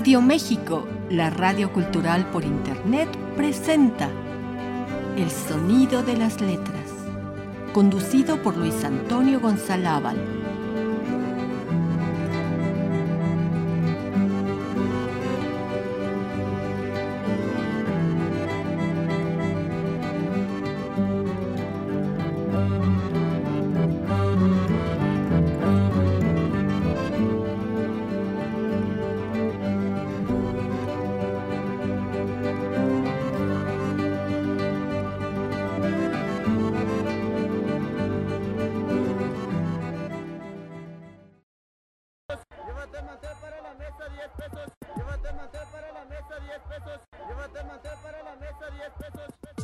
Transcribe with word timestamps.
Radio 0.00 0.22
México, 0.22 0.88
la 1.10 1.28
radio 1.28 1.74
cultural 1.74 2.24
por 2.30 2.42
Internet, 2.42 3.06
presenta 3.36 4.08
El 5.14 5.30
Sonido 5.30 6.02
de 6.02 6.16
las 6.16 6.40
Letras, 6.40 6.88
conducido 7.74 8.42
por 8.42 8.56
Luis 8.56 8.82
Antonio 8.82 9.40
González. 9.40 10.39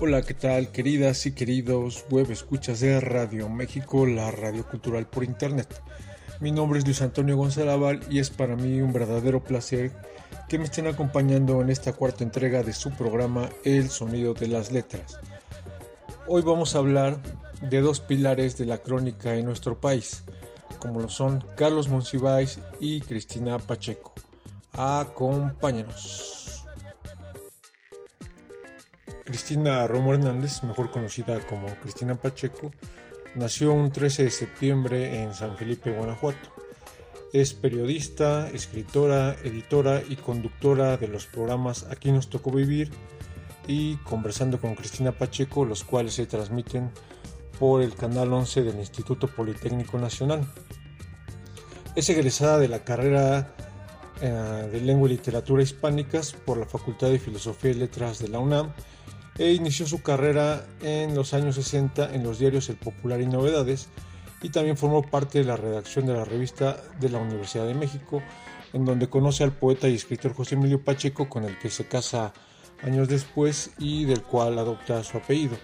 Hola, 0.07 0.23
¿qué 0.23 0.35
tal 0.35 0.71
queridas 0.71 1.27
y 1.27 1.33
queridos 1.33 2.05
web 2.11 2.31
escuchas 2.31 2.79
de 2.79 3.01
Radio 3.01 3.49
México, 3.49 4.07
la 4.07 4.31
radio 4.31 4.65
cultural 4.65 5.09
por 5.09 5.25
internet? 5.25 5.83
Mi 6.39 6.53
nombre 6.53 6.79
es 6.79 6.85
Luis 6.85 7.03
Antonio 7.03 7.37
González 7.37 7.99
y 8.09 8.21
es 8.21 8.31
para 8.31 8.55
mí 8.55 8.81
un 8.81 8.93
verdadero 8.93 9.43
placer 9.43 9.91
que 10.49 10.61
me 10.61 10.67
estén 10.67 10.87
acompañando 10.87 11.61
en 11.61 11.71
esta 11.71 11.93
cuarta 11.93 12.23
entrega 12.23 12.63
de 12.63 12.73
su 12.73 12.93
programa 12.93 13.49
El 13.65 13.91
Sonido 13.91 14.33
de 14.33 14.47
las 14.47 14.71
Letras. 14.71 15.19
Hoy 16.29 16.43
vamos 16.43 16.77
a 16.77 16.79
hablar 16.79 17.19
de 17.61 17.81
dos 17.81 17.99
pilares 17.99 18.57
de 18.57 18.67
la 18.67 18.79
crónica 18.79 19.35
en 19.35 19.45
nuestro 19.45 19.81
país, 19.81 20.23
como 20.79 21.01
lo 21.01 21.09
son 21.09 21.45
Carlos 21.57 21.89
Monsiváis 21.89 22.61
y 22.79 23.01
Cristina 23.01 23.59
Pacheco. 23.59 24.13
Acompáñanos. 24.73 26.56
Cristina 29.27 29.89
Romo 29.89 30.15
Hernández, 30.15 30.63
mejor 30.63 30.93
conocida 30.93 31.41
como 31.41 31.67
Cristina 31.83 32.15
Pacheco, 32.15 32.71
nació 33.35 33.73
un 33.73 33.91
13 33.91 34.23
de 34.23 34.31
septiembre 34.31 35.21
en 35.21 35.35
San 35.35 35.57
Felipe, 35.57 35.91
Guanajuato. 35.91 36.49
Es 37.33 37.53
periodista, 37.53 38.49
escritora, 38.51 39.37
editora 39.43 40.01
y 40.09 40.15
conductora 40.15 40.97
de 40.97 41.09
los 41.09 41.27
programas 41.27 41.87
Aquí 41.91 42.13
nos 42.13 42.31
tocó 42.31 42.53
vivir 42.53 42.93
y 43.67 43.97
Conversando 43.97 44.61
con 44.61 44.77
Cristina 44.77 45.11
Pacheco, 45.11 45.65
los 45.65 45.83
cuales 45.83 46.15
se 46.15 46.27
transmiten 46.27 46.93
por 47.59 47.83
el 47.83 47.97
canal 47.97 48.33
11 48.33 48.63
del 48.63 48.77
Instituto 48.77 49.27
Politécnico 49.27 49.99
Nacional. 49.99 50.47
Es 51.97 52.09
egresada 52.11 52.59
de 52.59 52.69
la 52.69 52.85
carrera 52.85 53.57
eh, 54.21 54.69
de 54.71 54.81
Lengua 54.83 55.09
y 55.09 55.13
Literatura 55.15 55.65
Hispánicas 55.65 56.33
por 56.33 56.59
la 56.59 56.67
Facultad 56.67 57.09
de 57.09 57.19
Filosofía 57.19 57.73
y 57.73 57.75
Letras 57.75 58.21
de 58.21 58.29
la 58.29 58.39
UNAM 58.39 58.73
e 59.39 59.53
inició 59.53 59.87
su 59.87 60.03
carrera 60.03 60.67
en 60.83 61.15
los 61.15 61.35
años 61.35 61.57
60 61.57 62.15
en 62.15 62.23
los 62.23 62.39
diarios 62.39 62.69
El 62.69 62.77
Popular 62.77 63.21
y 63.21 63.27
Novedades 63.27 63.89
y 64.43 64.51
también 64.51 64.77
formó 64.77 65.03
parte 65.03 65.39
de 65.39 65.45
la 65.45 65.57
redacción 65.57 66.07
de 66.07 66.15
la 66.15 66.25
revista 66.25 66.83
de 67.01 67.09
la 67.09 67.19
Universidad 67.19 67.67
de 67.67 67.75
México, 67.75 68.23
en 68.73 68.85
donde 68.85 69.09
conoce 69.09 69.45
al 69.45 69.53
poeta 69.53 69.89
y 69.89 69.95
escritor 69.95 70.35
José 70.35 70.55
Emilio 70.55 70.85
Pacheco, 70.85 71.29
con 71.29 71.45
el 71.45 71.59
que 71.59 71.71
se 71.71 71.87
casa 71.87 72.33
años 72.83 73.09
después 73.09 73.71
y 73.79 74.05
del 74.05 74.23
cual 74.23 74.59
adopta 74.59 75.03
su 75.03 75.17
apellido. 75.17 75.57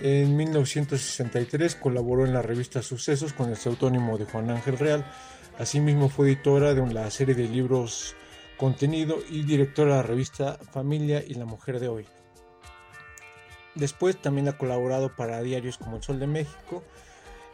En 0.00 0.36
1963 0.36 1.76
colaboró 1.76 2.24
en 2.24 2.32
la 2.32 2.42
revista 2.42 2.82
Sucesos 2.82 3.32
con 3.34 3.50
el 3.50 3.56
seudónimo 3.56 4.18
de 4.18 4.24
Juan 4.24 4.50
Ángel 4.50 4.78
Real. 4.78 5.04
Asimismo 5.58 6.08
fue 6.08 6.28
editora 6.28 6.74
de 6.74 6.92
la 6.92 7.10
serie 7.10 7.34
de 7.34 7.46
libros 7.46 8.16
Contenido 8.56 9.18
y 9.30 9.42
directora 9.42 9.90
de 9.90 9.96
la 9.98 10.02
revista 10.02 10.58
Familia 10.72 11.22
y 11.26 11.34
la 11.34 11.44
Mujer 11.44 11.78
de 11.78 11.88
Hoy. 11.88 12.21
Después 13.74 14.20
también 14.20 14.48
ha 14.48 14.58
colaborado 14.58 15.14
para 15.14 15.42
diarios 15.42 15.78
como 15.78 15.96
El 15.96 16.02
Sol 16.02 16.20
de 16.20 16.26
México, 16.26 16.82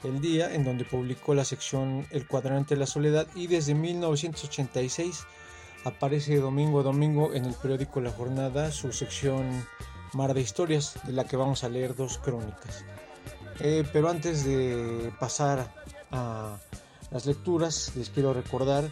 El 0.03 0.21
Día, 0.21 0.53
en 0.53 0.65
donde 0.65 0.85
publicó 0.85 1.35
la 1.35 1.45
sección 1.45 2.07
El 2.11 2.27
Cuadrante 2.27 2.75
de 2.75 2.81
la 2.81 2.87
Soledad 2.87 3.27
y 3.35 3.47
desde 3.47 3.75
1986 3.75 5.27
aparece 5.85 6.37
domingo 6.37 6.81
a 6.81 6.83
domingo 6.83 7.33
en 7.35 7.45
el 7.45 7.55
periódico 7.55 8.01
La 8.01 8.11
Jornada 8.11 8.73
su 8.73 8.93
sección 8.93 9.65
Mar 10.13 10.35
de 10.35 10.41
Historias, 10.41 10.95
de 11.05 11.13
la 11.13 11.25
que 11.25 11.37
vamos 11.37 11.65
a 11.65 11.69
leer 11.69 11.95
dos 11.95 12.19
crónicas. 12.19 12.85
Eh, 13.61 13.85
pero 13.93 14.09
antes 14.09 14.45
de 14.45 15.13
pasar 15.19 15.73
a 16.11 16.59
las 17.11 17.27
lecturas, 17.27 17.93
les 17.97 18.11
quiero 18.11 18.33
recordar 18.33 18.91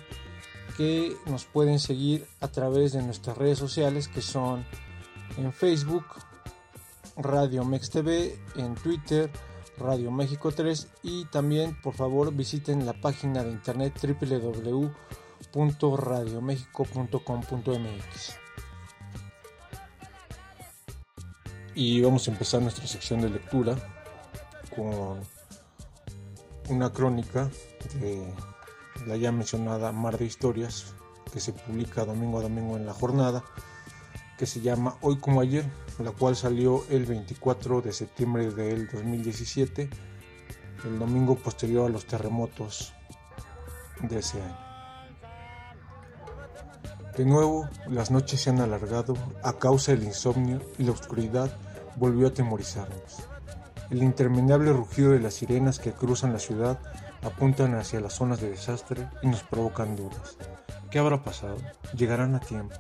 que 0.77 1.17
nos 1.27 1.45
pueden 1.45 1.79
seguir 1.79 2.27
a 2.41 2.49
través 2.49 2.93
de 2.93 3.03
nuestras 3.03 3.37
redes 3.39 3.59
sociales 3.59 4.09
que 4.09 4.21
son 4.21 4.65
en 5.39 5.53
Facebook 5.53 6.05
Radio 7.17 7.65
Mex 7.65 7.91
TV, 7.91 8.39
en 8.57 8.75
Twitter, 8.75 9.31
Radio 9.79 10.11
México 10.11 10.53
3 10.53 10.89
y 11.03 11.25
también 11.27 11.79
por 11.81 11.95
favor 11.95 12.33
visiten 12.33 12.87
la 12.87 12.95
página 12.95 13.43
de 13.43 13.51
internet 13.51 13.93
www.radiomexico.com.mx. 15.53 18.39
Y 21.75 22.01
vamos 22.01 22.27
a 22.27 22.31
empezar 22.31 22.63
nuestra 22.63 22.87
sección 22.87 23.21
de 23.21 23.29
lectura 23.31 23.77
con 24.75 25.21
una 26.69 26.93
crónica 26.93 27.51
de 28.01 28.33
la 29.07 29.17
ya 29.17 29.31
mencionada 29.31 29.93
Mar 29.93 30.19
de 30.19 30.25
Historias 30.25 30.95
que 31.33 31.41
se 31.41 31.53
publica 31.53 32.05
domingo 32.05 32.39
a 32.39 32.43
domingo 32.43 32.77
en 32.77 32.87
la 32.87 32.95
jornada 32.95 33.45
que 34.39 34.47
se 34.47 34.61
llama 34.61 34.97
Hoy 35.03 35.19
como 35.19 35.41
ayer 35.41 35.65
la 35.99 36.13
cual 36.13 36.37
salió 36.37 36.85
el 36.91 37.07
24 37.07 37.81
de 37.81 37.93
septiembre 37.93 38.51
del 38.51 38.89
2017, 38.89 39.89
el 40.85 40.99
domingo 40.99 41.37
posterior 41.37 41.87
a 41.87 41.93
los 41.93 42.07
terremotos 42.07 42.93
de 44.03 44.19
ese 44.19 44.41
año. 44.43 44.67
De 47.17 47.25
nuevo, 47.25 47.67
las 47.89 48.11
noches 48.11 48.43
se 48.43 48.51
han 48.51 48.61
alargado 48.61 49.15
a 49.43 49.55
causa 49.55 49.93
del 49.93 50.05
insomnio 50.05 50.61
y 50.79 50.85
la 50.85 50.93
oscuridad 50.93 51.51
volvió 51.97 52.27
a 52.27 52.31
atemorizarnos. 52.31 53.29
El 53.89 54.03
interminable 54.03 54.73
rugido 54.73 55.13
de 55.13 55.21
las 55.21 55.35
sirenas 55.35 55.79
que 55.79 55.93
cruzan 55.93 56.35
la 56.35 56.39
ciudad 56.39 56.79
apuntan 57.23 57.75
hacia 57.75 58.01
las 58.01 58.13
zonas 58.13 58.41
de 58.41 58.51
desastre 58.51 59.09
y 59.23 59.29
nos 59.29 59.43
provocan 59.45 59.97
dudas. 59.97 60.37
¿Qué 60.91 60.99
habrá 60.99 61.23
pasado? 61.23 61.57
¿Llegarán 61.97 62.35
a 62.35 62.41
tiempo? 62.41 62.77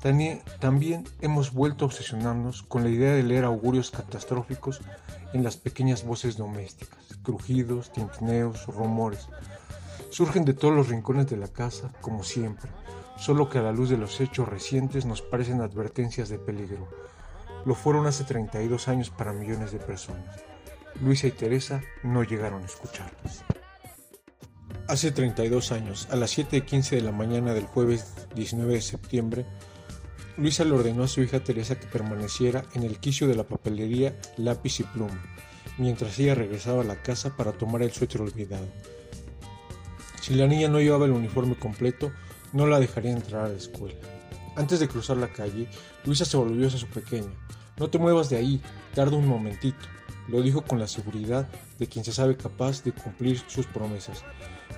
También 0.00 1.04
hemos 1.20 1.52
vuelto 1.52 1.84
a 1.84 1.88
obsesionarnos 1.88 2.62
con 2.62 2.84
la 2.84 2.90
idea 2.90 3.14
de 3.14 3.22
leer 3.22 3.44
augurios 3.44 3.90
catastróficos 3.90 4.80
en 5.32 5.42
las 5.42 5.56
pequeñas 5.56 6.04
voces 6.04 6.36
domésticas, 6.36 6.98
crujidos, 7.22 7.92
tintineos, 7.92 8.66
rumores. 8.66 9.28
Surgen 10.10 10.44
de 10.44 10.54
todos 10.54 10.74
los 10.74 10.88
rincones 10.88 11.28
de 11.28 11.36
la 11.36 11.48
casa, 11.48 11.92
como 12.00 12.22
siempre, 12.22 12.70
solo 13.18 13.48
que 13.48 13.58
a 13.58 13.62
la 13.62 13.72
luz 13.72 13.90
de 13.90 13.98
los 13.98 14.20
hechos 14.20 14.48
recientes 14.48 15.04
nos 15.04 15.20
parecen 15.20 15.60
advertencias 15.60 16.28
de 16.28 16.38
peligro. 16.38 16.88
Lo 17.64 17.74
fueron 17.74 18.06
hace 18.06 18.24
32 18.24 18.88
años 18.88 19.10
para 19.10 19.32
millones 19.32 19.72
de 19.72 19.78
personas. 19.78 20.42
Luisa 21.02 21.26
y 21.26 21.32
Teresa 21.32 21.82
no 22.02 22.22
llegaron 22.22 22.62
a 22.62 22.66
escucharlas. 22.66 23.44
Hace 24.86 25.10
32 25.10 25.72
años, 25.72 26.08
a 26.10 26.16
las 26.16 26.38
7.15 26.38 26.90
de 26.90 27.02
la 27.02 27.12
mañana 27.12 27.52
del 27.52 27.66
jueves 27.66 28.26
19 28.34 28.72
de 28.72 28.80
septiembre, 28.80 29.46
Luisa 30.38 30.62
le 30.62 30.70
ordenó 30.70 31.02
a 31.02 31.08
su 31.08 31.20
hija 31.20 31.40
Teresa 31.40 31.80
que 31.80 31.88
permaneciera 31.88 32.64
en 32.74 32.84
el 32.84 33.00
quicio 33.00 33.26
de 33.26 33.34
la 33.34 33.42
papelería 33.42 34.16
lápiz 34.36 34.78
y 34.78 34.84
pluma, 34.84 35.20
mientras 35.78 36.16
ella 36.20 36.36
regresaba 36.36 36.82
a 36.82 36.84
la 36.84 37.02
casa 37.02 37.36
para 37.36 37.50
tomar 37.50 37.82
el 37.82 37.90
suéter 37.90 38.20
olvidado. 38.20 38.68
Si 40.20 40.34
la 40.34 40.46
niña 40.46 40.68
no 40.68 40.80
llevaba 40.80 41.06
el 41.06 41.10
uniforme 41.10 41.58
completo, 41.58 42.12
no 42.52 42.68
la 42.68 42.78
dejaría 42.78 43.10
entrar 43.10 43.46
a 43.46 43.48
la 43.48 43.56
escuela. 43.56 43.98
Antes 44.54 44.78
de 44.78 44.86
cruzar 44.86 45.16
la 45.16 45.32
calle, 45.32 45.66
Luisa 46.04 46.24
se 46.24 46.36
volvió 46.36 46.68
hacia 46.68 46.78
su 46.78 46.86
pequeña. 46.86 47.34
No 47.76 47.90
te 47.90 47.98
muevas 47.98 48.30
de 48.30 48.36
ahí, 48.36 48.62
tarda 48.94 49.16
un 49.16 49.26
momentito, 49.26 49.86
lo 50.28 50.40
dijo 50.40 50.62
con 50.62 50.78
la 50.78 50.86
seguridad 50.86 51.48
de 51.80 51.88
quien 51.88 52.04
se 52.04 52.12
sabe 52.12 52.36
capaz 52.36 52.84
de 52.84 52.92
cumplir 52.92 53.42
sus 53.48 53.66
promesas. 53.66 54.22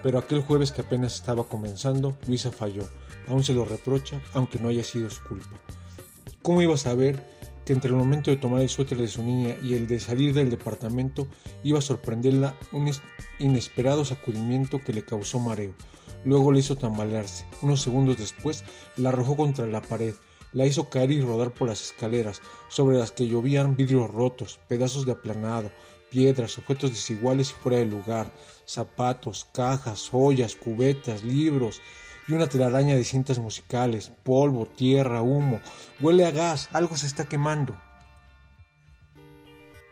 Pero 0.03 0.19
aquel 0.19 0.41
jueves 0.41 0.73
que 0.73 0.81
apenas 0.81 1.17
estaba 1.17 1.45
comenzando, 1.45 2.17
Luisa 2.27 2.51
falló 2.51 2.89
aún 3.31 3.45
se 3.45 3.55
lo 3.55 3.65
reprocha, 3.65 4.21
aunque 4.35 4.59
no 4.59 4.69
haya 4.69 4.85
sido 4.85 5.09
su 5.09 5.23
culpa. 5.25 5.59
¿Cómo 6.43 6.63
iba 6.63 6.75
a 6.75 6.79
saber 6.79 7.25
que 7.65 7.73
entre 7.73 7.91
el 7.91 7.97
momento 7.97 8.31
de 8.31 8.37
tomar 8.37 8.61
el 8.61 8.69
suéter 8.69 8.99
de 8.99 9.09
su 9.09 9.23
niña 9.23 9.57
y 9.63 9.75
el 9.75 9.87
de 9.87 10.01
salir 10.01 10.35
del 10.35 10.51
departamento 10.51 11.27
iba 11.63 11.79
a 11.79 11.83
sorprenderla 11.83 12.55
un 12.73 12.91
inesperado 13.39 14.05
sacudimiento 14.05 14.81
que 14.85 14.93
le 14.93 15.05
causó 15.05 15.39
mareo? 15.39 15.75
luego 16.25 16.53
la 16.53 16.59
hizo 16.59 16.77
tambalearse. 16.77 17.47
Unos 17.63 17.83
segundos 17.83 18.19
después 18.19 18.65
la 18.97 19.11
arrojó 19.11 19.37
contra 19.37 19.67
la 19.67 19.81
pared, 19.81 20.15
la 20.53 20.67
hizo 20.67 20.89
caer 20.89 21.11
y 21.13 21.21
rodar 21.21 21.53
por 21.53 21.69
las 21.69 21.83
escaleras, 21.83 22.41
sobre 22.69 22.99
las 22.99 23.13
que 23.13 23.29
llovían 23.29 23.77
vidrios 23.77 24.11
rotos, 24.11 24.61
pedazos 24.69 25.07
de 25.07 25.13
aplanado, 25.13 25.71
piedras, 26.11 26.59
objetos 26.59 26.91
desiguales 26.91 27.51
y 27.51 27.63
fuera 27.63 27.79
de 27.79 27.87
lugar, 27.87 28.33
zapatos, 28.67 29.47
cajas, 29.53 30.11
ollas, 30.13 30.57
cubetas, 30.57 31.23
libros 31.23 31.81
y 32.29 32.33
una 32.33 32.49
telaraña 32.49 32.95
de 32.95 33.05
cintas 33.05 33.39
musicales, 33.39 34.13
polvo, 34.23 34.67
tierra, 34.67 35.23
humo. 35.23 35.61
Huele 36.01 36.27
a 36.27 36.31
gas, 36.31 36.69
algo 36.73 36.97
se 36.97 37.07
está 37.07 37.25
quemando. 37.25 37.77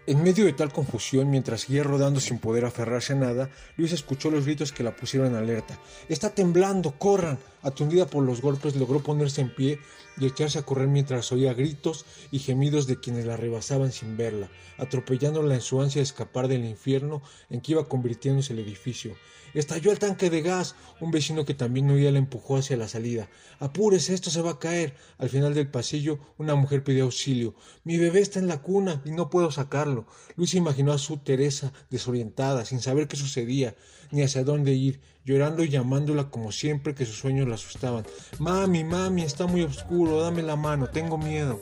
En 0.07 0.23
medio 0.23 0.47
de 0.47 0.55
tal 0.55 0.73
confusión, 0.73 1.29
mientras 1.29 1.61
seguía 1.63 1.83
rodando 1.83 2.19
sin 2.19 2.39
poder 2.39 2.65
aferrarse 2.65 3.13
a 3.13 3.17
nada, 3.17 3.51
Luis 3.77 3.93
escuchó 3.93 4.31
los 4.31 4.47
gritos 4.47 4.73
que 4.73 4.83
la 4.83 4.97
pusieron 4.97 5.29
en 5.29 5.35
alerta. 5.35 5.79
¡Está 6.09 6.31
temblando! 6.31 6.93
¡Corran! 6.93 7.39
Atundida 7.63 8.07
por 8.07 8.25
los 8.25 8.41
golpes, 8.41 8.75
logró 8.75 9.01
ponerse 9.01 9.43
en 9.43 9.55
pie 9.55 9.81
y 10.21 10.27
echarse 10.27 10.59
a 10.59 10.63
correr 10.63 10.89
mientras 10.89 11.33
oía 11.33 11.55
gritos 11.55 12.05
y 12.31 12.39
gemidos 12.39 12.87
de 12.87 13.01
quienes 13.01 13.27
la 13.27 13.37
rebasaban 13.37 13.93
sin 13.93 14.17
verla, 14.17 14.51
atropellándola 14.77 15.55
en 15.55 15.61
su 15.61 15.81
ansia 15.81 16.01
de 16.01 16.05
escapar 16.05 16.49
del 16.49 16.65
infierno 16.65 17.23
en 17.51 17.61
que 17.61 17.73
iba 17.73 17.89
convirtiéndose 17.89 18.53
el 18.53 18.61
edificio. 18.61 19.17
Estalló 19.55 19.93
el 19.93 19.99
tanque 19.99 20.31
de 20.31 20.43
gas. 20.43 20.75
Un 21.01 21.11
vecino 21.11 21.45
que 21.45 21.55
también 21.55 21.91
oía 21.91 22.13
la 22.13 22.19
empujó 22.19 22.59
hacia 22.59 22.77
la 22.77 22.89
salida. 22.89 23.29
Apúrese, 23.61 24.15
esto 24.15 24.31
se 24.31 24.43
va 24.43 24.53
a 24.53 24.59
caer. 24.59 24.95
Al 25.17 25.31
final 25.31 25.55
del 25.55 25.71
pasillo, 25.71 26.19
una 26.37 26.55
mujer 26.55 26.85
pidió 26.85 27.05
auxilio. 27.05 27.55
Mi 27.85 27.97
bebé 27.97 28.21
está 28.21 28.39
en 28.39 28.47
la 28.47 28.61
cuna 28.61 29.03
y 29.05 29.11
no 29.11 29.31
puedo 29.31 29.51
sacarlo. 29.51 30.07
Luis 30.37 30.55
imaginó 30.55 30.93
a 30.93 30.99
su 30.99 31.19
Teresa 31.19 31.73
desorientada, 31.91 32.65
sin 32.65 32.81
saber 32.81 33.09
qué 33.09 33.17
sucedía, 33.17 33.75
ni 34.11 34.23
hacia 34.23 34.45
dónde 34.45 34.73
ir, 34.73 35.01
llorando 35.25 35.63
y 35.65 35.69
llamándola 35.69 36.31
como 36.31 36.53
siempre 36.53 36.95
que 36.95 37.07
sus 37.07 37.19
sueños 37.19 37.49
la 37.49 37.55
asustaban. 37.55 38.05
Mami, 38.39 38.85
mami, 38.85 39.23
está 39.23 39.47
muy 39.47 39.63
oscuro, 39.63 40.21
dame 40.21 40.43
la 40.43 40.57
mano, 40.57 40.89
tengo 40.89 41.19
miedo. 41.19 41.61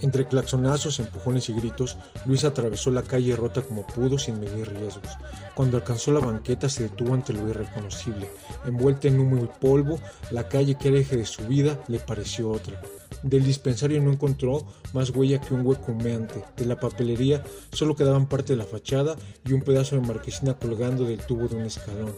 Entre 0.00 0.26
claxonazos, 0.26 1.00
empujones 1.00 1.48
y 1.48 1.54
gritos, 1.54 1.96
Luis 2.26 2.44
atravesó 2.44 2.90
la 2.90 3.02
calle 3.02 3.34
rota 3.34 3.62
como 3.62 3.86
pudo 3.86 4.18
sin 4.18 4.38
medir 4.38 4.68
riesgos. 4.68 5.16
Cuando 5.54 5.78
alcanzó 5.78 6.12
la 6.12 6.20
banqueta 6.20 6.68
se 6.68 6.84
detuvo 6.84 7.14
ante 7.14 7.32
lo 7.32 7.48
irreconocible. 7.48 8.28
Envuelta 8.66 9.08
en 9.08 9.18
humo 9.18 9.42
y 9.42 9.48
polvo, 9.58 9.98
la 10.30 10.48
calle 10.48 10.76
que 10.76 10.88
era 10.88 10.98
eje 10.98 11.16
de 11.16 11.24
su 11.24 11.46
vida 11.46 11.82
le 11.88 11.98
pareció 11.98 12.50
otra. 12.50 12.78
Del 13.22 13.44
dispensario 13.44 14.02
no 14.02 14.12
encontró 14.12 14.66
más 14.92 15.10
huella 15.10 15.40
que 15.40 15.54
un 15.54 15.66
hueco 15.66 15.92
humeante. 15.92 16.44
De 16.56 16.66
la 16.66 16.78
papelería 16.78 17.42
solo 17.72 17.96
quedaban 17.96 18.28
parte 18.28 18.52
de 18.52 18.58
la 18.58 18.64
fachada 18.64 19.16
y 19.44 19.52
un 19.52 19.62
pedazo 19.62 19.96
de 19.96 20.06
marquesina 20.06 20.54
colgando 20.54 21.04
del 21.04 21.24
tubo 21.24 21.48
de 21.48 21.56
un 21.56 21.64
escalón. 21.64 22.14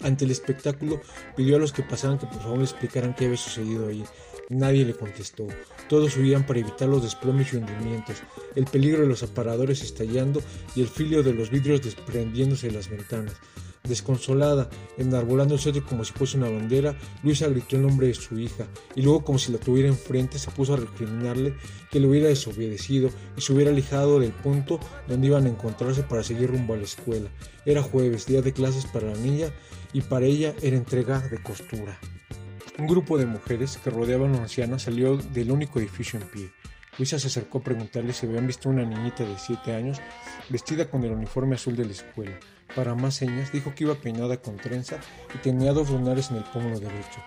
Ante 0.00 0.24
el 0.24 0.30
espectáculo 0.30 1.00
pidió 1.36 1.56
a 1.56 1.58
los 1.58 1.72
que 1.72 1.82
pasaban 1.82 2.18
que 2.18 2.26
por 2.26 2.40
favor 2.40 2.58
le 2.58 2.64
explicaran 2.64 3.14
qué 3.14 3.26
había 3.26 3.36
sucedido 3.36 3.88
ahí. 3.88 4.04
Nadie 4.50 4.84
le 4.84 4.94
contestó. 4.94 5.46
Todos 5.88 6.16
huían 6.16 6.46
para 6.46 6.60
evitar 6.60 6.88
los 6.88 7.02
desplomes 7.02 7.52
y 7.52 7.56
hundimientos, 7.56 8.16
el 8.54 8.66
peligro 8.66 9.02
de 9.02 9.08
los 9.08 9.22
aparadores 9.22 9.82
estallando 9.82 10.42
y 10.74 10.82
el 10.82 10.88
filio 10.88 11.22
de 11.22 11.32
los 11.32 11.50
vidrios 11.50 11.82
desprendiéndose 11.82 12.66
de 12.66 12.74
las 12.74 12.90
ventanas. 12.90 13.34
Desconsolada, 13.86 14.70
enarbolando 14.96 15.52
el 15.52 15.60
cetro 15.60 15.84
como 15.84 16.04
si 16.04 16.14
fuese 16.14 16.38
una 16.38 16.48
bandera, 16.48 16.96
Luisa 17.22 17.48
gritó 17.48 17.76
el 17.76 17.82
nombre 17.82 18.06
de 18.06 18.14
su 18.14 18.38
hija, 18.38 18.66
y 18.94 19.02
luego 19.02 19.22
como 19.22 19.38
si 19.38 19.52
la 19.52 19.58
tuviera 19.58 19.88
enfrente 19.88 20.38
se 20.38 20.50
puso 20.50 20.72
a 20.72 20.78
recriminarle 20.78 21.54
que 21.90 22.00
le 22.00 22.06
hubiera 22.06 22.28
desobedecido 22.28 23.10
y 23.36 23.42
se 23.42 23.52
hubiera 23.52 23.70
alejado 23.70 24.20
del 24.20 24.32
punto 24.32 24.80
donde 25.06 25.26
iban 25.26 25.44
a 25.44 25.50
encontrarse 25.50 26.02
para 26.02 26.22
seguir 26.22 26.50
rumbo 26.50 26.72
a 26.72 26.78
la 26.78 26.84
escuela. 26.84 27.28
Era 27.66 27.82
jueves, 27.82 28.24
día 28.24 28.40
de 28.40 28.54
clases 28.54 28.86
para 28.86 29.08
la 29.08 29.18
niña, 29.18 29.48
y 29.92 30.00
para 30.00 30.24
ella 30.24 30.54
era 30.62 30.78
entrega 30.78 31.20
de 31.20 31.42
costura. 31.42 31.98
Un 32.78 32.86
grupo 32.86 33.18
de 33.18 33.26
mujeres 33.26 33.76
que 33.76 33.90
rodeaban 33.90 34.30
a 34.30 34.34
una 34.36 34.42
anciana 34.44 34.78
salió 34.78 35.18
del 35.18 35.50
único 35.50 35.78
edificio 35.78 36.18
en 36.18 36.26
pie. 36.28 36.50
Luisa 36.96 37.18
se 37.18 37.26
acercó 37.26 37.58
a 37.58 37.62
preguntarle 37.62 38.14
si 38.14 38.24
habían 38.24 38.46
visto 38.46 38.70
una 38.70 38.84
niñita 38.84 39.24
de 39.24 39.38
siete 39.38 39.74
años 39.74 40.00
vestida 40.48 40.88
con 40.88 41.04
el 41.04 41.12
uniforme 41.12 41.56
azul 41.56 41.76
de 41.76 41.84
la 41.84 41.92
escuela. 41.92 42.38
Para 42.74 42.94
más 42.94 43.14
señas, 43.14 43.52
dijo 43.52 43.74
que 43.74 43.84
iba 43.84 43.94
peinada 43.94 44.36
con 44.38 44.56
trenza 44.56 44.96
y 45.34 45.38
tenía 45.38 45.72
dos 45.72 45.90
lunares 45.90 46.30
en 46.30 46.38
el 46.38 46.44
pómulo 46.44 46.80
derecho. 46.80 47.20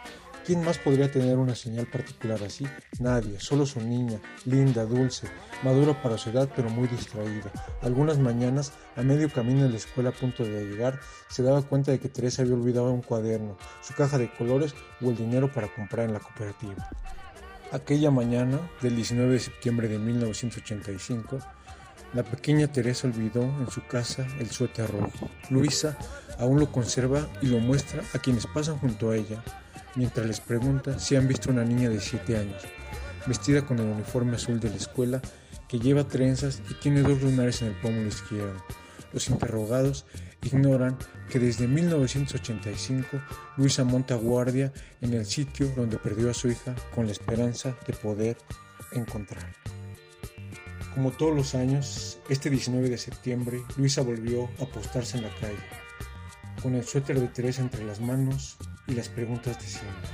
¿Quién 0.47 0.63
más 0.63 0.77
podría 0.77 1.11
tener 1.11 1.37
una 1.37 1.55
señal 1.55 1.87
particular 1.87 2.41
así? 2.41 2.65
Nadie, 2.99 3.37
solo 3.37 3.65
su 3.65 3.81
niña, 3.81 4.21
linda, 4.45 4.85
dulce, 4.85 5.27
madura 5.61 6.01
para 6.01 6.17
su 6.17 6.29
edad 6.29 6.49
pero 6.55 6.69
muy 6.69 6.87
distraída. 6.87 7.51
Algunas 7.81 8.17
mañanas, 8.17 8.71
a 8.95 9.01
medio 9.03 9.29
camino 9.29 9.65
en 9.65 9.71
la 9.71 9.77
escuela 9.77 10.11
a 10.11 10.13
punto 10.13 10.43
de 10.43 10.65
llegar, 10.65 11.01
se 11.27 11.43
daba 11.43 11.63
cuenta 11.63 11.91
de 11.91 11.99
que 11.99 12.07
Teresa 12.07 12.43
había 12.43 12.53
olvidado 12.53 12.93
un 12.93 13.01
cuaderno, 13.01 13.57
su 13.81 13.93
caja 13.93 14.17
de 14.17 14.31
colores 14.35 14.73
o 15.01 15.09
el 15.09 15.17
dinero 15.17 15.51
para 15.51 15.67
comprar 15.67 16.05
en 16.05 16.13
la 16.13 16.21
cooperativa. 16.21 16.89
Aquella 17.73 18.09
mañana 18.09 18.57
del 18.81 18.95
19 18.95 19.33
de 19.33 19.39
septiembre 19.39 19.89
de 19.89 19.99
1985, 19.99 21.39
la 22.13 22.23
pequeña 22.23 22.67
Teresa 22.67 23.07
olvidó 23.07 23.43
en 23.43 23.69
su 23.69 23.85
casa 23.85 24.25
el 24.39 24.49
suéter 24.49 24.89
rojo. 24.89 25.29
Luisa 25.49 25.97
aún 26.39 26.59
lo 26.59 26.71
conserva 26.71 27.27
y 27.41 27.47
lo 27.47 27.59
muestra 27.59 28.01
a 28.13 28.19
quienes 28.19 28.47
pasan 28.47 28.77
junto 28.77 29.11
a 29.11 29.17
ella 29.17 29.43
mientras 29.97 30.25
les 30.25 30.39
pregunta 30.39 30.99
si 30.99 31.15
han 31.15 31.27
visto 31.27 31.49
una 31.49 31.65
niña 31.65 31.89
de 31.89 31.99
7 31.99 32.37
años, 32.37 32.61
vestida 33.25 33.65
con 33.65 33.79
el 33.79 33.87
uniforme 33.87 34.35
azul 34.35 34.59
de 34.59 34.69
la 34.69 34.75
escuela, 34.75 35.21
que 35.67 35.79
lleva 35.79 36.07
trenzas 36.07 36.61
y 36.69 36.75
tiene 36.75 37.01
dos 37.01 37.21
lunares 37.21 37.61
en 37.61 37.69
el 37.69 37.75
pómulo 37.75 38.07
izquierdo. 38.07 38.63
Los 39.11 39.29
interrogados 39.29 40.05
ignoran 40.43 40.97
que 41.29 41.39
desde 41.39 41.67
1985 41.67 43.19
Luisa 43.57 43.83
monta 43.83 44.15
guardia 44.15 44.71
en 45.01 45.13
el 45.13 45.25
sitio 45.25 45.67
donde 45.75 45.97
perdió 45.97 46.29
a 46.29 46.33
su 46.33 46.49
hija 46.49 46.75
con 46.93 47.07
la 47.07 47.11
esperanza 47.11 47.75
de 47.85 47.93
poder 47.93 48.37
encontrarla. 48.93 49.76
Como 50.97 51.11
todos 51.11 51.35
los 51.35 51.53
años, 51.53 52.17
este 52.27 52.49
19 52.49 52.89
de 52.89 52.97
septiembre, 52.97 53.61
Luisa 53.77 54.01
volvió 54.01 54.49
a 54.59 54.65
postarse 54.65 55.17
en 55.17 55.25
la 55.25 55.35
calle, 55.35 55.53
con 56.63 56.73
el 56.73 56.83
suéter 56.83 57.19
de 57.19 57.27
Teresa 57.27 57.61
entre 57.61 57.85
las 57.85 58.01
manos 58.01 58.57
y 58.87 58.93
las 58.93 59.07
preguntas 59.07 59.61
de 59.61 59.67
siempre. 59.67 60.09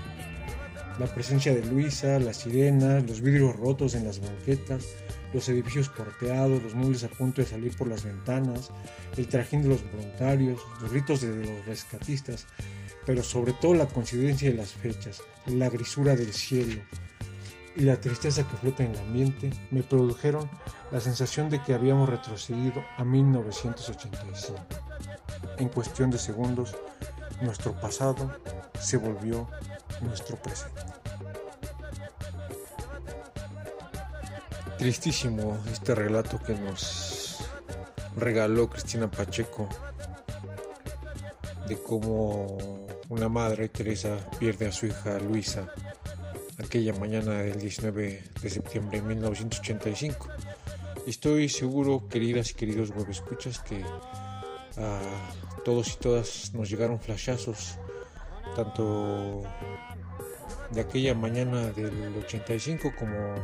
La 1.00 1.06
presencia 1.06 1.56
de 1.56 1.66
Luisa, 1.66 2.20
las 2.20 2.36
sirenas, 2.36 3.08
los 3.08 3.22
vidrios 3.22 3.56
rotos 3.56 3.96
en 3.96 4.04
las 4.04 4.20
banquetas, 4.20 4.86
los 5.34 5.48
edificios 5.48 5.88
corteados, 5.88 6.62
los 6.62 6.76
muebles 6.76 7.06
a 7.06 7.08
punto 7.08 7.42
de 7.42 7.48
salir 7.48 7.74
por 7.78 7.88
las 7.88 8.04
ventanas, 8.04 8.70
el 9.16 9.30
trajín 9.30 9.62
de 9.62 9.70
los 9.70 9.90
voluntarios, 9.90 10.60
los 10.82 10.92
gritos 10.92 11.22
de 11.22 11.34
los 11.34 11.66
rescatistas, 11.66 12.46
pero 13.06 13.24
sobre 13.24 13.54
todo 13.54 13.74
la 13.74 13.88
coincidencia 13.88 14.52
de 14.52 14.58
las 14.58 14.74
fechas, 14.74 15.22
la 15.46 15.70
grisura 15.70 16.18
del 16.18 16.34
cielo 16.34 16.82
y 17.76 17.82
la 17.82 18.00
tristeza 18.00 18.48
que 18.48 18.58
flota 18.58 18.84
en 18.84 18.92
el 18.92 19.00
ambiente 19.00 19.52
me 19.72 19.84
produjeron 19.84 20.50
la 20.92 21.00
sensación 21.00 21.50
de 21.50 21.62
que 21.62 21.74
habíamos 21.74 22.10
retrocedido 22.10 22.84
a 22.98 23.04
1985. 23.04 24.60
En 25.58 25.70
cuestión 25.70 26.12
de 26.12 26.18
segundos, 26.18 26.76
nuestro 27.42 27.74
pasado 27.74 28.32
se 28.80 28.98
volvió 28.98 29.48
nuestro 30.02 30.38
presente. 30.38 30.82
Tristísimo 34.78 35.58
este 35.72 35.96
relato 35.96 36.40
que 36.40 36.54
nos 36.56 37.40
regaló 38.18 38.70
Cristina 38.70 39.10
Pacheco 39.10 39.68
de 41.68 41.82
cómo 41.82 42.58
una 43.10 43.30
madre, 43.30 43.70
Teresa, 43.70 44.18
pierde 44.40 44.68
a 44.68 44.72
su 44.72 44.88
hija 44.88 45.18
Luisa 45.20 45.70
aquella 46.64 46.94
mañana 46.94 47.34
del 47.34 47.60
19 47.60 48.24
de 48.42 48.50
septiembre 48.50 49.02
de 49.02 49.08
1985. 49.08 50.28
Estoy 51.06 51.50
seguro, 51.50 52.08
queridas 52.10 52.52
y 52.52 52.54
queridos 52.54 52.92
escuchas 53.10 53.60
que 53.60 53.84
a 54.78 55.00
todos 55.64 55.94
y 55.94 55.98
todas 55.98 56.54
nos 56.54 56.70
llegaron 56.70 57.00
flashazos 57.00 57.78
tanto 58.56 59.44
de 60.72 60.82
aquella 60.82 61.14
mañana 61.14 61.72
del 61.72 62.16
85 62.26 62.94
como 62.98 63.36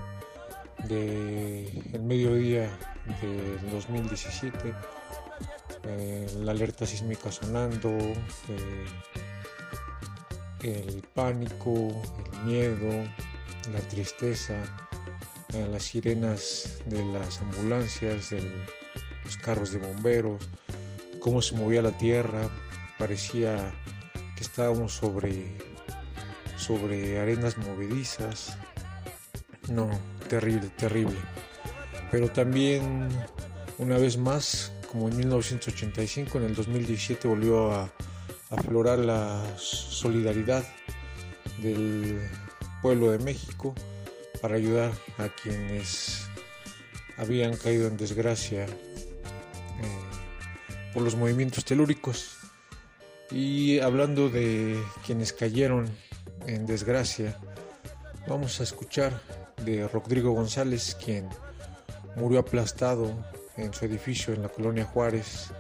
de 0.88 1.68
el 1.94 2.02
mediodía 2.02 2.70
del 3.22 3.72
2017 3.72 4.74
eh, 5.84 6.28
la 6.40 6.52
alerta 6.52 6.86
sísmica 6.86 7.32
sonando 7.32 7.90
eh, 7.90 8.16
el 10.64 11.04
pánico 11.14 12.02
el 12.34 12.46
miedo 12.46 12.90
la 13.72 13.80
tristeza 13.90 14.56
las 15.72 15.84
sirenas 15.84 16.80
de 16.86 17.04
las 17.06 17.42
ambulancias 17.42 18.34
los 19.24 19.38
carros 19.38 19.72
de 19.72 19.80
bomberos 19.80 20.48
cómo 21.20 21.42
se 21.42 21.56
movía 21.56 21.82
la 21.82 21.98
tierra 21.98 22.50
parecía 22.98 23.74
que 24.36 24.44
estábamos 24.44 24.94
sobre 24.94 25.58
sobre 26.58 27.20
arenas 27.20 27.58
movedizas 27.58 28.58
no 29.70 29.90
terrible, 30.30 30.70
terrible. 30.78 31.18
Pero 32.12 32.30
también, 32.30 33.10
una 33.78 33.98
vez 33.98 34.18
más, 34.18 34.72
como 34.90 35.10
en 35.10 35.18
1985, 35.18 36.38
en 36.38 36.44
el 36.46 36.56
2017 36.56 37.28
volvió 37.28 37.72
a, 37.72 37.92
aflorar 38.50 39.00
la 39.00 39.44
solidaridad 39.58 40.64
del 41.62 42.20
pueblo 42.82 43.12
de 43.12 43.20
México 43.20 43.74
para 44.42 44.56
ayudar 44.56 44.92
a 45.18 45.30
quienes 45.30 46.28
habían 47.18 47.56
caído 47.58 47.88
en 47.88 47.98
desgracia 47.98 48.66
eh, 48.66 48.70
por 50.94 51.04
los 51.04 51.16
movimientos 51.16 51.66
telúricos. 51.66 52.38
Y 53.32 53.80
hablando 53.80 54.30
de 54.30 54.82
quienes 55.06 55.34
cayeron 55.34 55.88
en 56.48 56.66
desgracia, 56.66 57.38
vamos 58.28 58.60
a 58.60 58.64
escuchar 58.64 59.22
de 59.64 59.88
Rodrigo 59.88 60.32
González, 60.32 60.98
quien 61.04 61.30
murió 62.16 62.40
aplastado 62.40 63.14
en 63.58 63.74
su 63.74 63.86
edificio 63.86 64.34
en 64.34 64.42
la 64.42 64.50
colonia 64.50 64.86
Juárez 64.86 65.52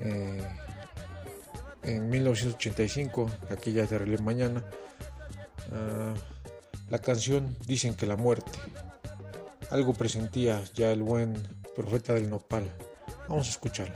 eh, 0.00 0.42
en 1.82 2.08
1985, 2.08 3.30
aquella 3.50 3.86
de 3.86 4.18
Mañana. 4.18 4.64
Ah, 5.72 6.14
la 6.88 6.98
canción 6.98 7.56
Dicen 7.66 7.94
que 7.94 8.06
la 8.06 8.16
muerte. 8.16 8.58
Algo 9.70 9.94
presentía 9.94 10.62
ya 10.74 10.90
el 10.90 11.02
buen 11.02 11.34
profeta 11.76 12.14
del 12.14 12.28
nopal. 12.28 12.68
Vamos 13.28 13.46
a 13.46 13.50
escucharla. 13.50 13.94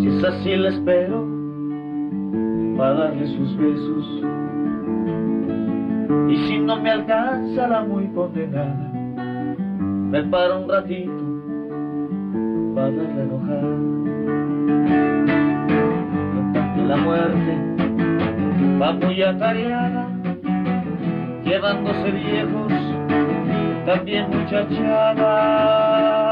Si 0.00 0.08
es 0.08 0.24
así, 0.24 0.56
la 0.56 0.68
espero 0.68 1.26
para 2.76 2.94
darle 2.94 3.26
sus 3.26 3.56
besos. 3.56 4.22
Y 6.28 6.36
si 6.36 6.58
no 6.58 6.80
me 6.80 6.90
alcanza 6.90 7.68
la 7.68 7.82
muy 7.84 8.06
condenada, 8.08 8.90
me 10.10 10.22
paro 10.24 10.60
un 10.60 10.68
ratito 10.68 11.12
para 12.74 12.90
verla 12.90 13.22
enojar. 13.22 13.64
Que 16.74 16.82
la 16.82 16.96
muerte 16.96 17.58
va 18.80 18.92
muy 18.92 19.22
atareada, 19.22 20.08
llevándose 21.44 22.10
viejos, 22.10 22.72
también 23.86 24.28
muchachada. 24.30 26.25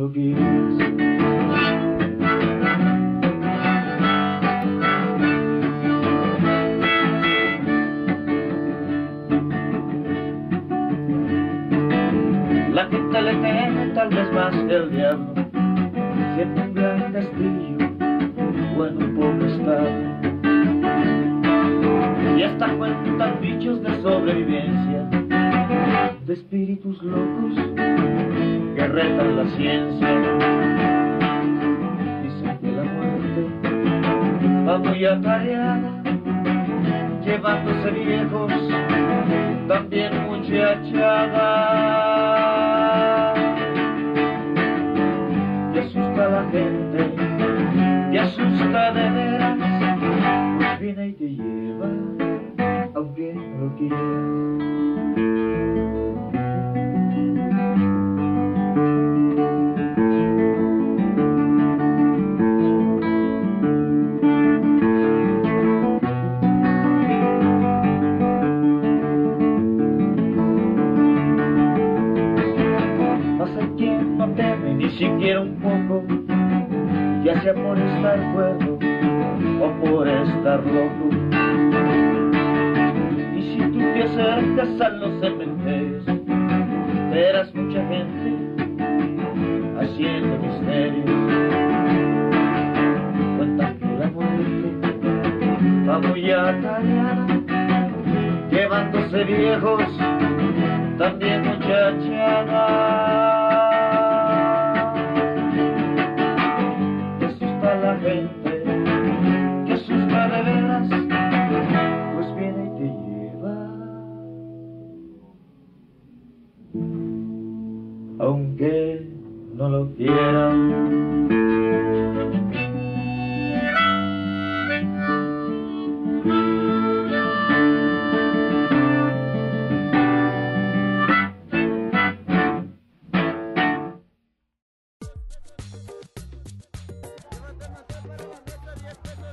Lo 0.00 0.10
quieras. 0.12 0.40
La 12.72 12.86
gente 12.86 13.22
le 13.22 13.34
teme 13.34 13.92
tal 13.94 14.08
vez 14.08 14.32
más 14.32 14.54
que 14.54 14.74
el 14.74 14.90
diablo, 14.90 15.34
siente 16.34 16.60
un 16.62 16.74
gran 16.74 17.12
castillo 17.12 17.76
o 18.78 18.86
en 18.86 19.02
un 19.02 19.14
pobre 19.16 19.52
estado 19.54 19.90
y 22.38 22.42
hasta 22.42 22.72
cuentan 22.78 23.40
bichos 23.42 23.82
de 23.82 24.00
sobrevivencia, 24.00 25.10
de 26.24 26.32
espíritus 26.32 27.02
locos 27.02 28.19
retan 28.90 29.36
la 29.36 29.44
ciencia. 29.56 30.08
Dicen 32.22 32.58
que 32.60 32.72
la 32.72 32.82
muerte 32.82 33.42
va 34.66 34.78
muy 34.78 35.04
atareada, 35.04 35.90
llevándose 37.24 37.90
viejos, 37.90 38.52
también 39.68 40.12
muchachada. 40.26 41.64
Y 45.72 45.78
asusta 45.78 46.26
a 46.26 46.28
la 46.28 46.42
gente, 46.50 47.14
y 48.12 48.18
asusta 48.18 48.92
de 48.92 49.09
ni 74.90 74.96
siquiera 74.96 75.40
un 75.40 75.54
poco, 75.56 76.02
ya 77.24 77.40
sea 77.42 77.54
por 77.54 77.78
estar 77.78 78.32
cuerdo 78.32 78.78
o 79.60 79.70
por 79.84 80.08
estar 80.08 80.60
loco 80.66 81.10
te 83.94 84.02
acercas 84.02 84.80
a 84.80 84.88
los 84.90 85.20
cementerios, 85.20 86.04
verás 87.10 87.54
mucha 87.54 87.86
gente 87.86 88.36
haciendo 89.78 90.38
misterios. 90.38 91.04
Cuentan 93.36 93.78
que 93.78 93.86
la 93.98 94.06
muerte 94.08 94.74
va 95.88 95.98
muy 95.98 96.30
atareada, 96.30 97.26
llevándose 98.50 99.24
viejos, 99.24 99.84
también 100.98 101.42
muchachada. 101.46 102.70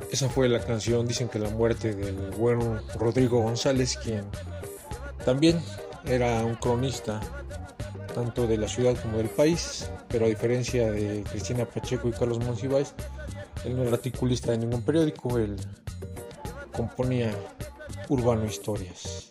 Esa 0.09 0.29
fue 0.29 0.47
la 0.47 0.59
canción, 0.59 1.05
dicen 1.07 1.27
que 1.27 1.39
la 1.39 1.49
muerte 1.49 1.93
del 1.93 2.15
buen 2.37 2.59
Rodrigo 2.97 3.41
González, 3.41 3.97
quien 3.97 4.23
también 5.25 5.61
era 6.05 6.43
un 6.45 6.55
cronista 6.55 7.19
tanto 8.17 8.47
de 8.47 8.57
la 8.57 8.67
ciudad 8.67 9.00
como 9.00 9.17
del 9.17 9.29
país, 9.29 9.91
pero 10.07 10.25
a 10.25 10.27
diferencia 10.27 10.91
de 10.91 11.24
Cristina 11.29 11.65
Pacheco 11.65 12.07
y 12.07 12.12
Carlos 12.12 12.39
Monsiváis, 12.39 12.95
él 13.63 13.75
no 13.75 13.83
era 13.83 13.91
articulista 13.91 14.51
de 14.51 14.57
ningún 14.57 14.81
periódico, 14.81 15.38
él 15.38 15.55
componía 16.75 17.31
Urbano 18.09 18.43
Historias. 18.45 19.29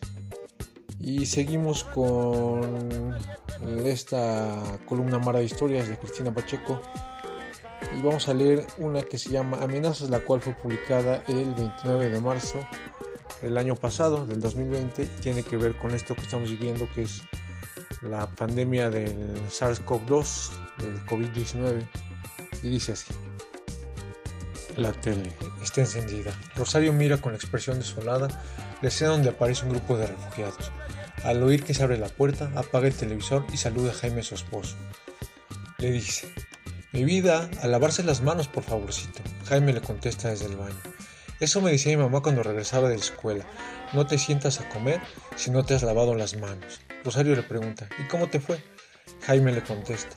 Y 1.00 1.26
seguimos 1.26 1.82
con 1.82 3.12
esta 3.84 4.62
columna 4.86 5.18
Mara 5.18 5.40
de 5.40 5.46
Historias 5.46 5.88
de 5.88 5.98
Cristina 5.98 6.32
Pacheco 6.32 6.80
y 7.98 8.02
vamos 8.02 8.28
a 8.28 8.34
leer 8.34 8.64
una 8.78 9.02
que 9.02 9.18
se 9.18 9.30
llama 9.30 9.58
Amenazas, 9.62 10.10
la 10.10 10.20
cual 10.20 10.40
fue 10.40 10.52
publicada 10.54 11.24
el 11.26 11.52
29 11.54 12.08
de 12.08 12.20
marzo 12.20 12.60
del 13.42 13.58
año 13.58 13.74
pasado, 13.74 14.26
del 14.26 14.40
2020, 14.40 15.02
y 15.02 15.06
tiene 15.20 15.42
que 15.42 15.56
ver 15.56 15.76
con 15.76 15.90
esto 15.90 16.14
que 16.14 16.22
estamos 16.22 16.50
viviendo, 16.50 16.88
que 16.94 17.02
es 17.02 17.22
la 18.02 18.26
pandemia 18.26 18.90
del 18.90 19.34
SARS-CoV-2, 19.48 20.50
del 20.78 21.04
COVID-19, 21.06 21.86
y 22.62 22.70
dice 22.70 22.92
así. 22.92 23.12
La 24.76 24.92
tele 24.92 25.32
está 25.62 25.80
encendida. 25.80 26.32
Rosario 26.54 26.92
mira 26.92 27.16
con 27.16 27.34
expresión 27.34 27.78
desolada 27.78 28.28
la 28.82 28.88
escena 28.88 29.12
donde 29.12 29.30
aparece 29.30 29.64
un 29.64 29.70
grupo 29.70 29.96
de 29.96 30.06
refugiados. 30.06 30.70
Al 31.24 31.42
oír 31.42 31.64
que 31.64 31.72
se 31.72 31.82
abre 31.82 31.96
la 31.96 32.08
puerta, 32.08 32.50
apaga 32.54 32.86
el 32.86 32.94
televisor 32.94 33.46
y 33.52 33.56
saluda 33.56 33.92
a 33.92 33.94
Jaime, 33.94 34.22
su 34.22 34.34
esposo. 34.34 34.76
Le 35.78 35.90
dice, 35.90 36.30
mi 36.92 37.04
vida, 37.04 37.50
a 37.62 37.66
lavarse 37.68 38.02
las 38.02 38.22
manos, 38.22 38.48
por 38.48 38.62
favorcito. 38.62 39.22
Jaime 39.46 39.72
le 39.72 39.80
contesta 39.80 40.28
desde 40.28 40.46
el 40.46 40.56
baño. 40.56 40.76
Eso 41.40 41.60
me 41.60 41.70
decía 41.70 41.96
mi 41.96 42.02
mamá 42.02 42.22
cuando 42.22 42.42
regresaba 42.42 42.88
de 42.88 42.96
la 42.96 43.02
escuela. 43.02 43.46
No 43.92 44.06
te 44.06 44.18
sientas 44.18 44.60
a 44.60 44.68
comer 44.68 45.00
si 45.36 45.50
no 45.50 45.64
te 45.64 45.74
has 45.74 45.82
lavado 45.82 46.14
las 46.14 46.36
manos. 46.36 46.80
Rosario 47.06 47.36
le 47.36 47.44
pregunta, 47.44 47.88
¿y 48.00 48.08
cómo 48.08 48.26
te 48.26 48.40
fue? 48.40 48.60
Jaime 49.26 49.52
le 49.52 49.62
contesta, 49.62 50.16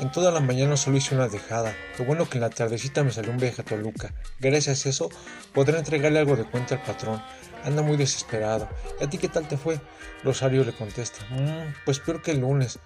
en 0.00 0.10
toda 0.10 0.32
la 0.32 0.40
mañana 0.40 0.76
solo 0.76 0.96
hice 0.96 1.14
una 1.14 1.28
dejada. 1.28 1.72
Lo 1.96 2.04
bueno 2.04 2.28
que 2.28 2.38
en 2.38 2.42
la 2.42 2.50
tardecita 2.50 3.04
me 3.04 3.12
salió 3.12 3.30
un 3.30 3.38
viaje 3.38 3.62
a 3.62 3.64
Toluca. 3.64 4.12
Gracias 4.40 4.84
a 4.84 4.88
eso 4.88 5.10
podré 5.54 5.78
entregarle 5.78 6.18
algo 6.18 6.34
de 6.34 6.42
cuenta 6.42 6.74
al 6.74 6.82
patrón. 6.82 7.22
Anda 7.62 7.82
muy 7.82 7.96
desesperado. 7.96 8.68
¿Y 9.00 9.04
a 9.04 9.08
ti 9.08 9.18
qué 9.18 9.28
tal 9.28 9.46
te 9.46 9.56
fue? 9.56 9.80
Rosario 10.24 10.64
le 10.64 10.72
contesta. 10.72 11.24
Mm, 11.30 11.72
pues 11.84 12.00
peor 12.00 12.20
que 12.20 12.32
el 12.32 12.40
lunes. 12.40 12.80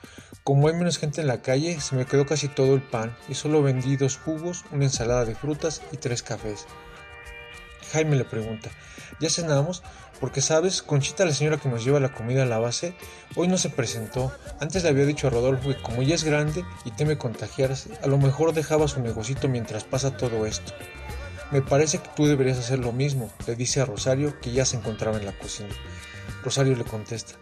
Como 0.45 0.69
hay 0.69 0.75
menos 0.75 0.99
gente 0.99 1.23
en 1.23 1.27
la 1.27 1.41
calle, 1.41 1.81
se 1.81 1.97
me 1.97 2.05
quedó 2.05 2.27
casi 2.27 2.49
todo 2.49 2.75
el 2.75 2.83
pan 2.83 3.17
y 3.31 3.35
solo 3.35 3.63
vendí 3.63 3.97
dos 3.97 4.19
jugos, 4.19 4.67
una 4.73 4.85
ensalada 4.85 5.25
de 5.25 5.35
frutas 5.35 5.81
y 5.91 5.97
tres 5.97 6.23
cafés. 6.23 6.67
Jaime 7.93 8.17
le 8.17 8.25
pregunta, 8.25 8.71
¿ya 9.21 9.29
cenamos? 9.29 9.83
Porque 10.23 10.41
sabes, 10.41 10.83
Conchita, 10.83 11.25
la 11.25 11.35
señora 11.35 11.57
que 11.57 11.69
nos 11.69 11.85
lleva 11.85 11.99
la 11.99 12.15
comida 12.15 12.45
a 12.45 12.47
la 12.47 12.61
base, 12.61 12.95
hoy 13.35 13.49
no 13.49 13.59
se 13.59 13.71
presentó. 13.71 14.33
Antes 14.61 14.85
le 14.85 14.91
había 14.91 15.05
dicho 15.05 15.27
a 15.27 15.31
Rodolfo 15.31 15.71
que 15.71 15.83
como 15.83 16.01
ya 16.03 16.15
es 16.15 16.23
grande 16.23 16.65
y 16.85 16.93
teme 16.93 17.19
contagiarse, 17.19 17.91
a 18.01 18.07
lo 18.07 18.19
mejor 18.19 18.55
dejaba 18.55 18.87
su 18.87 19.01
negocito 19.01 19.49
mientras 19.49 19.83
pasa 19.83 20.17
todo 20.17 20.47
esto. 20.47 20.73
Me 21.51 21.61
parece 21.61 21.99
que 21.99 22.09
tú 22.15 22.27
deberías 22.27 22.57
hacer 22.57 22.79
lo 22.79 22.93
mismo, 22.93 23.33
le 23.49 23.57
dice 23.57 23.81
a 23.81 23.85
Rosario 23.85 24.39
que 24.41 24.53
ya 24.53 24.65
se 24.65 24.77
encontraba 24.77 25.19
en 25.19 25.27
la 25.27 25.37
cocina. 25.37 25.71
Rosario 26.45 26.77
le 26.77 26.85
contesta, 26.85 27.35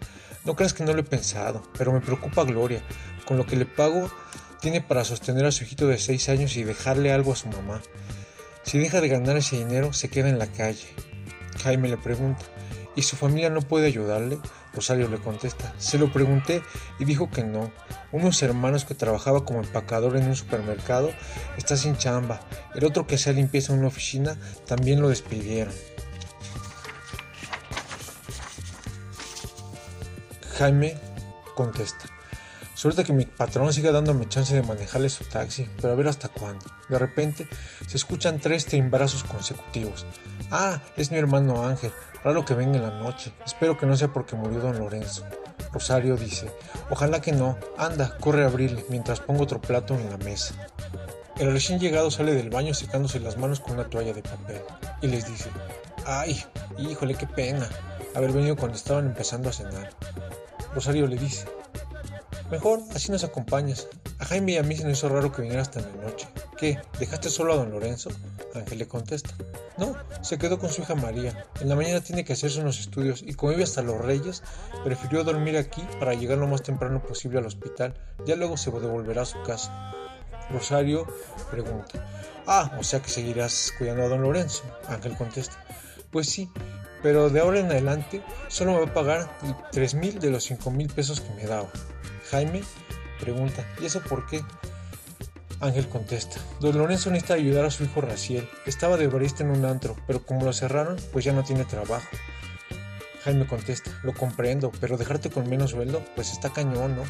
no 0.46 0.56
creas 0.56 0.72
que 0.72 0.82
no 0.82 0.94
lo 0.94 1.00
he 1.00 1.04
pensado, 1.04 1.62
pero 1.76 1.92
me 1.92 2.00
preocupa 2.00 2.44
Gloria. 2.44 2.82
Con 3.26 3.36
lo 3.36 3.44
que 3.44 3.56
le 3.56 3.66
pago, 3.66 4.10
tiene 4.62 4.80
para 4.80 5.04
sostener 5.04 5.44
a 5.44 5.52
su 5.52 5.64
hijito 5.64 5.86
de 5.86 5.98
seis 5.98 6.30
años 6.30 6.56
y 6.56 6.64
dejarle 6.64 7.12
algo 7.12 7.34
a 7.34 7.36
su 7.36 7.48
mamá. 7.48 7.82
Si 8.62 8.78
deja 8.78 9.02
de 9.02 9.08
ganar 9.08 9.36
ese 9.36 9.58
dinero, 9.58 9.92
se 9.92 10.08
queda 10.08 10.30
en 10.30 10.38
la 10.38 10.46
calle. 10.46 10.88
Jaime 11.62 11.90
le 11.90 11.98
pregunta, 11.98 12.46
¿y 13.00 13.02
su 13.02 13.16
familia 13.16 13.48
no 13.48 13.62
puede 13.62 13.86
ayudarle? 13.86 14.38
Rosario 14.74 15.08
le 15.08 15.16
contesta, 15.16 15.72
se 15.78 15.96
lo 15.96 16.12
pregunté 16.12 16.62
y 16.98 17.06
dijo 17.06 17.30
que 17.30 17.42
no. 17.42 17.72
Unos 18.12 18.42
hermanos 18.42 18.84
que 18.84 18.94
trabajaba 18.94 19.46
como 19.46 19.60
empacador 19.60 20.18
en 20.18 20.28
un 20.28 20.36
supermercado 20.36 21.10
está 21.56 21.78
sin 21.78 21.96
chamba. 21.96 22.40
El 22.74 22.84
otro 22.84 23.06
que 23.06 23.14
hacía 23.14 23.32
limpieza 23.32 23.72
en 23.72 23.78
una 23.78 23.88
oficina 23.88 24.36
también 24.66 25.00
lo 25.00 25.08
despidieron. 25.08 25.72
Jaime 30.58 30.98
contesta, 31.54 32.04
Suerte 32.74 33.04
que 33.04 33.14
mi 33.14 33.24
patrón 33.24 33.72
siga 33.72 33.92
dándome 33.92 34.28
chance 34.28 34.54
de 34.54 34.62
manejarle 34.62 35.08
su 35.08 35.24
taxi, 35.24 35.66
pero 35.80 35.94
a 35.94 35.96
ver 35.96 36.08
hasta 36.08 36.28
cuándo. 36.28 36.66
De 36.90 36.98
repente 36.98 37.48
se 37.86 37.96
escuchan 37.96 38.40
tres 38.40 38.66
timbrazos 38.66 39.24
consecutivos. 39.24 40.04
Ah, 40.50 40.80
es 40.96 41.10
mi 41.10 41.18
hermano 41.18 41.64
Ángel. 41.64 41.92
Raro 42.24 42.44
que 42.44 42.54
venga 42.54 42.76
en 42.76 42.82
la 42.82 42.98
noche. 43.00 43.32
Espero 43.44 43.78
que 43.78 43.86
no 43.86 43.96
sea 43.96 44.12
porque 44.12 44.36
murió 44.36 44.60
don 44.60 44.78
Lorenzo. 44.78 45.24
Rosario 45.72 46.16
dice, 46.16 46.50
ojalá 46.90 47.20
que 47.20 47.32
no. 47.32 47.56
Anda, 47.78 48.16
corre 48.18 48.42
a 48.42 48.46
abrirle 48.46 48.84
mientras 48.88 49.20
pongo 49.20 49.44
otro 49.44 49.60
plato 49.60 49.94
en 49.94 50.10
la 50.10 50.16
mesa. 50.18 50.54
El 51.38 51.52
recién 51.52 51.78
llegado 51.78 52.10
sale 52.10 52.34
del 52.34 52.50
baño 52.50 52.74
secándose 52.74 53.20
las 53.20 53.38
manos 53.38 53.60
con 53.60 53.74
una 53.74 53.88
toalla 53.88 54.12
de 54.12 54.22
papel 54.22 54.60
y 55.00 55.06
les 55.06 55.26
dice, 55.26 55.48
ay, 56.04 56.44
híjole, 56.78 57.14
qué 57.14 57.26
pena 57.26 57.68
haber 58.14 58.32
venido 58.32 58.56
cuando 58.56 58.76
estaban 58.76 59.06
empezando 59.06 59.48
a 59.48 59.52
cenar. 59.52 59.90
Rosario 60.74 61.06
le 61.06 61.16
dice, 61.16 61.46
Mejor, 62.50 62.80
así 62.96 63.12
nos 63.12 63.22
acompañas. 63.22 63.86
A 64.18 64.24
Jaime 64.24 64.52
y 64.52 64.56
a 64.56 64.64
mí 64.64 64.76
se 64.76 64.82
nos 64.82 64.98
hizo 64.98 65.08
raro 65.08 65.30
que 65.30 65.42
viniera 65.42 65.62
hasta 65.62 65.80
la 65.80 65.92
noche. 66.02 66.26
¿Qué? 66.58 66.80
¿Dejaste 66.98 67.30
solo 67.30 67.52
a 67.52 67.56
don 67.56 67.70
Lorenzo? 67.70 68.10
Ángel 68.56 68.78
le 68.78 68.88
contesta. 68.88 69.30
No, 69.80 69.96
se 70.20 70.36
quedó 70.36 70.58
con 70.58 70.68
su 70.68 70.82
hija 70.82 70.94
María. 70.94 71.46
En 71.58 71.70
la 71.70 71.74
mañana 71.74 72.02
tiene 72.02 72.22
que 72.22 72.34
hacerse 72.34 72.60
unos 72.60 72.78
estudios 72.78 73.22
y 73.22 73.32
como 73.32 73.52
hasta 73.54 73.80
los 73.80 73.98
Reyes, 73.98 74.42
prefirió 74.84 75.24
dormir 75.24 75.56
aquí 75.56 75.82
para 75.98 76.12
llegar 76.12 76.36
lo 76.36 76.46
más 76.46 76.62
temprano 76.62 77.02
posible 77.02 77.38
al 77.38 77.46
hospital. 77.46 77.94
Ya 78.26 78.36
luego 78.36 78.58
se 78.58 78.70
devolverá 78.70 79.22
a 79.22 79.24
su 79.26 79.42
casa. 79.42 79.94
Rosario 80.50 81.06
pregunta. 81.50 82.06
Ah, 82.46 82.76
o 82.78 82.84
sea 82.84 83.00
que 83.00 83.08
seguirás 83.08 83.72
cuidando 83.78 84.04
a 84.04 84.08
don 84.08 84.22
Lorenzo. 84.22 84.64
Ángel 84.86 85.16
contesta. 85.16 85.56
Pues 86.10 86.28
sí, 86.28 86.50
pero 87.02 87.30
de 87.30 87.40
ahora 87.40 87.60
en 87.60 87.66
adelante 87.70 88.22
solo 88.48 88.72
me 88.72 88.80
va 88.80 88.86
a 88.86 88.94
pagar 88.94 89.38
tres 89.72 89.94
mil 89.94 90.20
de 90.20 90.30
los 90.30 90.44
cinco 90.44 90.70
mil 90.70 90.88
pesos 90.88 91.22
que 91.22 91.32
me 91.34 91.46
daba. 91.46 91.70
Jaime 92.30 92.62
pregunta, 93.18 93.64
¿y 93.80 93.86
eso 93.86 94.00
por 94.02 94.26
qué? 94.26 94.42
Ángel 95.60 95.88
contesta, 95.88 96.40
don 96.58 96.78
Lorenzo 96.78 97.10
necesita 97.10 97.34
ayudar 97.34 97.66
a 97.66 97.70
su 97.70 97.84
hijo 97.84 98.00
Raciel. 98.00 98.48
Estaba 98.64 98.96
de 98.96 99.08
barista 99.08 99.44
en 99.44 99.50
un 99.50 99.66
antro, 99.66 99.94
pero 100.06 100.24
como 100.24 100.46
lo 100.46 100.54
cerraron, 100.54 100.96
pues 101.12 101.26
ya 101.26 101.34
no 101.34 101.44
tiene 101.44 101.66
trabajo. 101.66 102.08
Jaime 103.24 103.46
contesta, 103.46 103.90
lo 104.02 104.14
comprendo, 104.14 104.72
pero 104.80 104.96
dejarte 104.96 105.28
con 105.28 105.50
menos 105.50 105.72
sueldo, 105.72 106.02
pues 106.14 106.32
está 106.32 106.50
cañón, 106.50 106.96
¿no? 106.96 107.02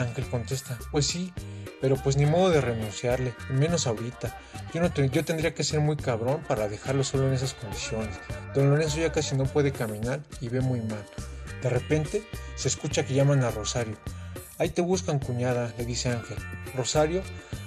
Ángel 0.00 0.26
contesta, 0.26 0.78
pues 0.92 1.06
sí, 1.06 1.32
pero 1.80 1.96
pues 1.96 2.16
ni 2.16 2.24
modo 2.24 2.50
de 2.50 2.60
renunciarle, 2.60 3.34
menos 3.50 3.88
ahorita. 3.88 4.38
Yo, 4.72 4.80
no 4.80 4.94
yo 4.94 5.24
tendría 5.24 5.54
que 5.54 5.64
ser 5.64 5.80
muy 5.80 5.96
cabrón 5.96 6.40
para 6.46 6.68
dejarlo 6.68 7.02
solo 7.02 7.26
en 7.26 7.34
esas 7.34 7.54
condiciones. 7.54 8.16
Don 8.54 8.70
Lorenzo 8.70 8.98
ya 8.98 9.10
casi 9.10 9.34
no 9.34 9.44
puede 9.44 9.72
caminar 9.72 10.20
y 10.40 10.48
ve 10.50 10.60
muy 10.60 10.80
mal. 10.80 11.04
De 11.62 11.68
repente 11.68 12.22
se 12.54 12.68
escucha 12.68 13.04
que 13.04 13.14
llaman 13.14 13.42
a 13.42 13.50
Rosario. 13.50 13.96
Ahí 14.58 14.68
te 14.68 14.82
buscan, 14.82 15.18
cuñada, 15.18 15.72
le 15.76 15.84
dice 15.84 16.10
Ángel. 16.10 16.38
Rosario, 16.76 17.22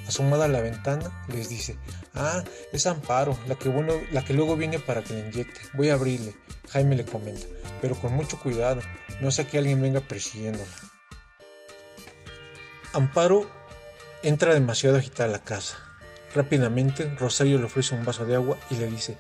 asomada 0.08 0.46
a 0.46 0.48
la 0.48 0.62
ventana, 0.62 1.26
les 1.28 1.50
dice, 1.50 1.78
ah, 2.14 2.44
es 2.72 2.88
Amparo, 2.88 3.38
la 3.48 3.56
que, 3.56 3.68
bueno, 3.68 3.94
la 4.12 4.24
que 4.24 4.34
luego 4.34 4.56
viene 4.56 4.80
para 4.80 5.04
que 5.04 5.14
le 5.14 5.28
inyecte. 5.28 5.60
Voy 5.74 5.90
a 5.90 5.96
abrirle. 5.96 6.34
Jaime 6.70 6.96
le 6.96 7.06
comenta, 7.06 7.46
pero 7.82 7.96
con 7.96 8.14
mucho 8.14 8.40
cuidado, 8.40 8.82
no 9.22 9.32
sea 9.32 9.48
que 9.48 9.58
alguien 9.58 9.82
venga 9.82 10.02
persiguiéndola. 10.02 10.66
Amparo 12.94 13.50
entra 14.24 14.54
demasiado 14.54 14.98
agitada 14.98 15.30
a 15.30 15.32
la 15.32 15.44
casa. 15.44 15.78
Rápidamente, 16.34 17.14
Rosario 17.16 17.58
le 17.58 17.66
ofrece 17.66 17.96
un 17.96 18.06
vaso 18.06 18.26
de 18.26 18.36
agua 18.36 18.58
y 18.70 18.76
le 18.76 18.88
dice, 18.88 19.18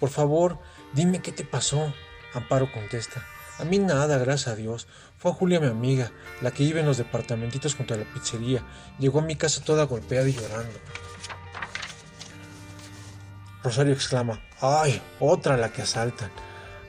por 0.00 0.10
favor, 0.10 0.58
dime 0.92 1.20
qué 1.20 1.32
te 1.32 1.44
pasó. 1.44 1.92
Amparo 2.34 2.70
contesta, 2.72 3.24
a 3.58 3.64
mí 3.64 3.78
nada, 3.78 4.18
gracias 4.18 4.48
a 4.48 4.56
Dios. 4.56 4.88
Fue 5.22 5.32
Julia 5.32 5.60
mi 5.60 5.68
amiga, 5.68 6.10
la 6.40 6.50
que 6.50 6.64
vive 6.64 6.80
en 6.80 6.86
los 6.86 6.98
departamentitos 6.98 7.76
junto 7.76 7.94
a 7.94 7.96
la 7.96 8.02
pizzería. 8.12 8.64
Llegó 8.98 9.20
a 9.20 9.22
mi 9.22 9.36
casa 9.36 9.62
toda 9.62 9.84
golpeada 9.84 10.28
y 10.28 10.32
llorando. 10.32 10.80
Rosario 13.62 13.92
exclama, 13.92 14.42
¡ay! 14.60 15.00
Otra 15.20 15.56
la 15.56 15.72
que 15.72 15.82
asaltan. 15.82 16.32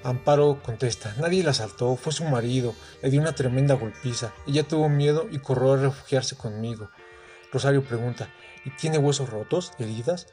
Amparo 0.03 0.63
contesta, 0.63 1.13
nadie 1.19 1.43
la 1.43 1.51
asaltó, 1.51 1.95
fue 1.95 2.11
su 2.11 2.23
marido, 2.23 2.73
le 3.03 3.11
dio 3.11 3.21
una 3.21 3.35
tremenda 3.35 3.75
golpiza. 3.75 4.33
Ella 4.47 4.63
tuvo 4.63 4.89
miedo 4.89 5.27
y 5.29 5.37
corrió 5.37 5.73
a 5.73 5.77
refugiarse 5.77 6.35
conmigo. 6.35 6.89
Rosario 7.51 7.83
pregunta, 7.83 8.29
¿y 8.65 8.71
tiene 8.71 8.97
huesos 8.97 9.29
rotos, 9.29 9.73
heridas? 9.77 10.25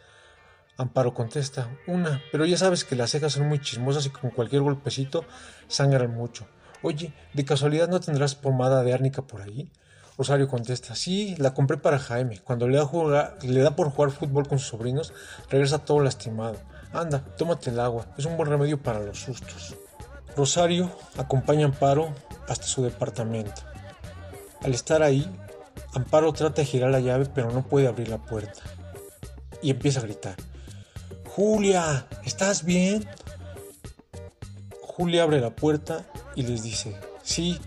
Amparo 0.78 1.12
contesta, 1.12 1.68
una, 1.86 2.22
pero 2.32 2.46
ya 2.46 2.56
sabes 2.56 2.86
que 2.86 2.96
las 2.96 3.10
cejas 3.10 3.34
son 3.34 3.46
muy 3.46 3.60
chismosas 3.60 4.06
y 4.06 4.08
con 4.08 4.30
cualquier 4.30 4.62
golpecito 4.62 5.26
sangran 5.68 6.14
mucho. 6.14 6.48
Oye, 6.82 7.12
¿de 7.34 7.44
casualidad 7.44 7.88
no 7.88 8.00
tendrás 8.00 8.34
pomada 8.34 8.82
de 8.82 8.94
árnica 8.94 9.22
por 9.22 9.42
ahí? 9.42 9.70
Rosario 10.16 10.48
contesta, 10.48 10.94
sí, 10.94 11.34
la 11.38 11.54
compré 11.54 11.76
para 11.76 11.98
Jaime. 11.98 12.40
Cuando 12.40 12.68
le 12.68 12.76
da, 12.76 13.76
por 13.76 13.90
jugar 13.90 14.10
fútbol 14.10 14.48
con 14.48 14.58
sus 14.58 14.68
sobrinos, 14.68 15.12
regresa 15.48 15.78
todo 15.78 16.00
lastimado. 16.00 16.56
Anda, 16.92 17.24
tómate 17.36 17.70
el 17.70 17.80
agua, 17.80 18.06
es 18.18 18.24
un 18.24 18.36
buen 18.36 18.48
remedio 18.48 18.82
para 18.82 19.00
los 19.00 19.18
sustos. 19.18 19.76
Rosario 20.36 20.90
acompaña 21.16 21.66
a 21.66 21.68
Amparo 21.68 22.14
hasta 22.48 22.66
su 22.66 22.82
departamento. 22.82 23.62
Al 24.62 24.74
estar 24.74 25.02
ahí, 25.02 25.26
Amparo 25.94 26.32
trata 26.32 26.62
de 26.62 26.66
girar 26.66 26.90
la 26.90 27.00
llave 27.00 27.26
pero 27.26 27.50
no 27.50 27.62
puede 27.62 27.88
abrir 27.88 28.08
la 28.08 28.18
puerta. 28.18 28.62
Y 29.62 29.70
empieza 29.70 30.00
a 30.00 30.04
gritar. 30.04 30.36
Julia, 31.26 32.06
¿estás 32.24 32.64
bien? 32.64 33.06
Julia 34.82 35.22
abre 35.22 35.40
la 35.40 35.50
puerta 35.50 36.04
y 36.34 36.42
les 36.42 36.62
dice, 36.62 36.96
sí, 37.22 37.58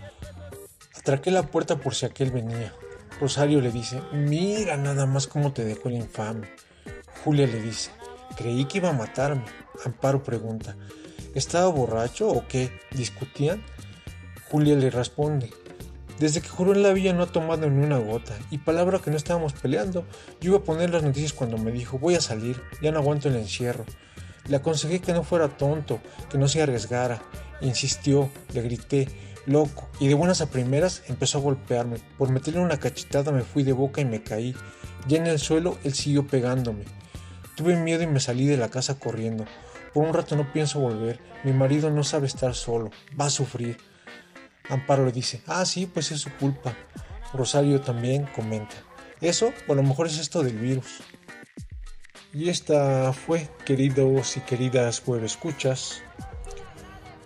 atraqué 0.98 1.30
la 1.30 1.44
puerta 1.44 1.76
por 1.76 1.94
si 1.94 2.06
aquel 2.06 2.30
venía. 2.30 2.72
Rosario 3.20 3.60
le 3.60 3.70
dice, 3.70 4.00
mira 4.12 4.76
nada 4.76 5.06
más 5.06 5.26
cómo 5.26 5.52
te 5.52 5.64
dejó 5.64 5.88
el 5.88 5.96
infame. 5.96 6.48
Julia 7.24 7.46
le 7.46 7.60
dice, 7.60 7.90
creí 8.36 8.64
que 8.64 8.78
iba 8.78 8.90
a 8.90 8.94
matarme. 8.94 9.44
Amparo 9.84 10.22
pregunta, 10.22 10.76
¿estaba 11.34 11.68
borracho 11.68 12.28
o 12.28 12.46
qué? 12.46 12.70
¿Discutían? 12.90 13.62
Julia 14.50 14.76
le 14.76 14.90
responde, 14.90 15.50
Desde 16.18 16.40
que 16.40 16.48
juró 16.48 16.72
en 16.72 16.82
la 16.82 16.92
villa 16.92 17.12
no 17.12 17.24
ha 17.24 17.32
tomado 17.32 17.68
ni 17.68 17.84
una 17.84 17.98
gota, 17.98 18.36
y 18.50 18.58
palabra 18.58 19.00
que 19.00 19.10
no 19.10 19.16
estábamos 19.16 19.52
peleando. 19.52 20.06
Yo 20.40 20.50
iba 20.50 20.58
a 20.58 20.64
poner 20.64 20.90
las 20.90 21.02
noticias 21.02 21.32
cuando 21.32 21.58
me 21.58 21.72
dijo, 21.72 21.98
voy 21.98 22.14
a 22.14 22.20
salir, 22.20 22.62
ya 22.80 22.92
no 22.92 22.98
aguanto 22.98 23.28
el 23.28 23.36
encierro. 23.36 23.84
Le 24.48 24.56
aconsejé 24.56 25.00
que 25.00 25.12
no 25.12 25.22
fuera 25.22 25.48
tonto, 25.48 26.00
que 26.30 26.38
no 26.38 26.48
se 26.48 26.62
arriesgara. 26.62 27.22
Insistió, 27.60 28.30
le 28.52 28.62
grité, 28.62 29.08
loco, 29.46 29.88
y 30.00 30.08
de 30.08 30.14
buenas 30.14 30.40
a 30.40 30.50
primeras 30.50 31.02
empezó 31.08 31.38
a 31.38 31.42
golpearme. 31.42 31.98
Por 32.18 32.30
meterle 32.30 32.60
una 32.60 32.78
cachetada 32.78 33.32
me 33.32 33.42
fui 33.42 33.62
de 33.62 33.72
boca 33.72 34.00
y 34.00 34.04
me 34.04 34.22
caí. 34.22 34.54
Ya 35.06 35.18
en 35.18 35.26
el 35.26 35.38
suelo 35.38 35.78
él 35.84 35.94
siguió 35.94 36.26
pegándome. 36.26 36.84
Tuve 37.56 37.76
miedo 37.76 38.02
y 38.02 38.06
me 38.06 38.20
salí 38.20 38.46
de 38.46 38.56
la 38.56 38.68
casa 38.68 38.98
corriendo. 38.98 39.44
Por 39.92 40.06
un 40.06 40.12
rato 40.12 40.36
no 40.36 40.52
pienso 40.52 40.80
volver. 40.80 41.20
Mi 41.44 41.52
marido 41.52 41.90
no 41.90 42.02
sabe 42.02 42.26
estar 42.26 42.54
solo. 42.54 42.90
Va 43.18 43.26
a 43.26 43.30
sufrir. 43.30 43.78
Amparo 44.68 45.04
le 45.04 45.12
dice, 45.12 45.42
ah, 45.46 45.64
sí, 45.64 45.86
pues 45.86 46.10
es 46.10 46.20
su 46.20 46.30
culpa. 46.36 46.74
Rosario 47.34 47.80
también 47.80 48.26
comenta, 48.26 48.76
eso 49.20 49.52
o 49.66 49.72
a 49.72 49.76
lo 49.76 49.82
mejor 49.82 50.06
es 50.06 50.18
esto 50.18 50.42
del 50.42 50.56
virus. 50.56 51.02
Y 52.34 52.48
esta 52.48 53.12
fue, 53.12 53.48
queridos 53.64 54.36
y 54.36 54.40
queridas 54.40 55.00
escuchas, 55.22 56.02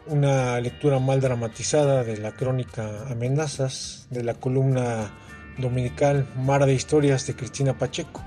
una 0.07 0.61
lectura 0.61 0.99
mal 0.99 1.23
dramatizada 1.23 2.05
de 2.05 2.19
la 2.19 2.33
crónica 2.33 3.07
Amenazas 3.11 4.07
de 4.11 4.23
la 4.23 4.35
columna 4.35 5.11
dominical 5.57 6.29
Mar 6.37 6.67
de 6.67 6.75
Historias 6.75 7.27
de 7.27 7.35
Cristina 7.35 7.79
Pacheco, 7.79 8.23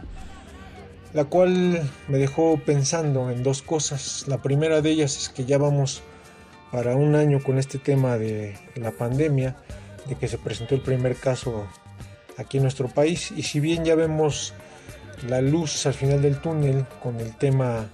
la 1.13 1.25
cual 1.25 1.87
me 2.07 2.17
dejó 2.17 2.59
pensando 2.65 3.29
en 3.29 3.43
dos 3.43 3.61
cosas. 3.61 4.25
La 4.27 4.41
primera 4.41 4.81
de 4.81 4.89
ellas 4.89 5.15
es 5.17 5.29
que 5.29 5.45
ya 5.45 5.59
vamos 5.59 6.01
para 6.71 6.95
un 6.95 7.13
año 7.13 7.43
con 7.43 7.59
este 7.59 7.77
tema 7.77 8.17
de 8.17 8.57
la 8.73 8.89
pandemia, 8.89 9.55
de 10.07 10.15
que 10.15 10.27
se 10.27 10.39
presentó 10.39 10.73
el 10.73 10.81
primer 10.81 11.15
caso 11.15 11.67
aquí 12.37 12.57
en 12.57 12.63
nuestro 12.63 12.87
país. 12.87 13.31
Y 13.37 13.43
si 13.43 13.59
bien 13.59 13.85
ya 13.85 13.93
vemos 13.93 14.55
la 15.27 15.41
luz 15.41 15.85
al 15.85 15.93
final 15.93 16.21
del 16.21 16.39
túnel 16.39 16.85
con 17.01 17.19
el 17.19 17.35
tema 17.37 17.89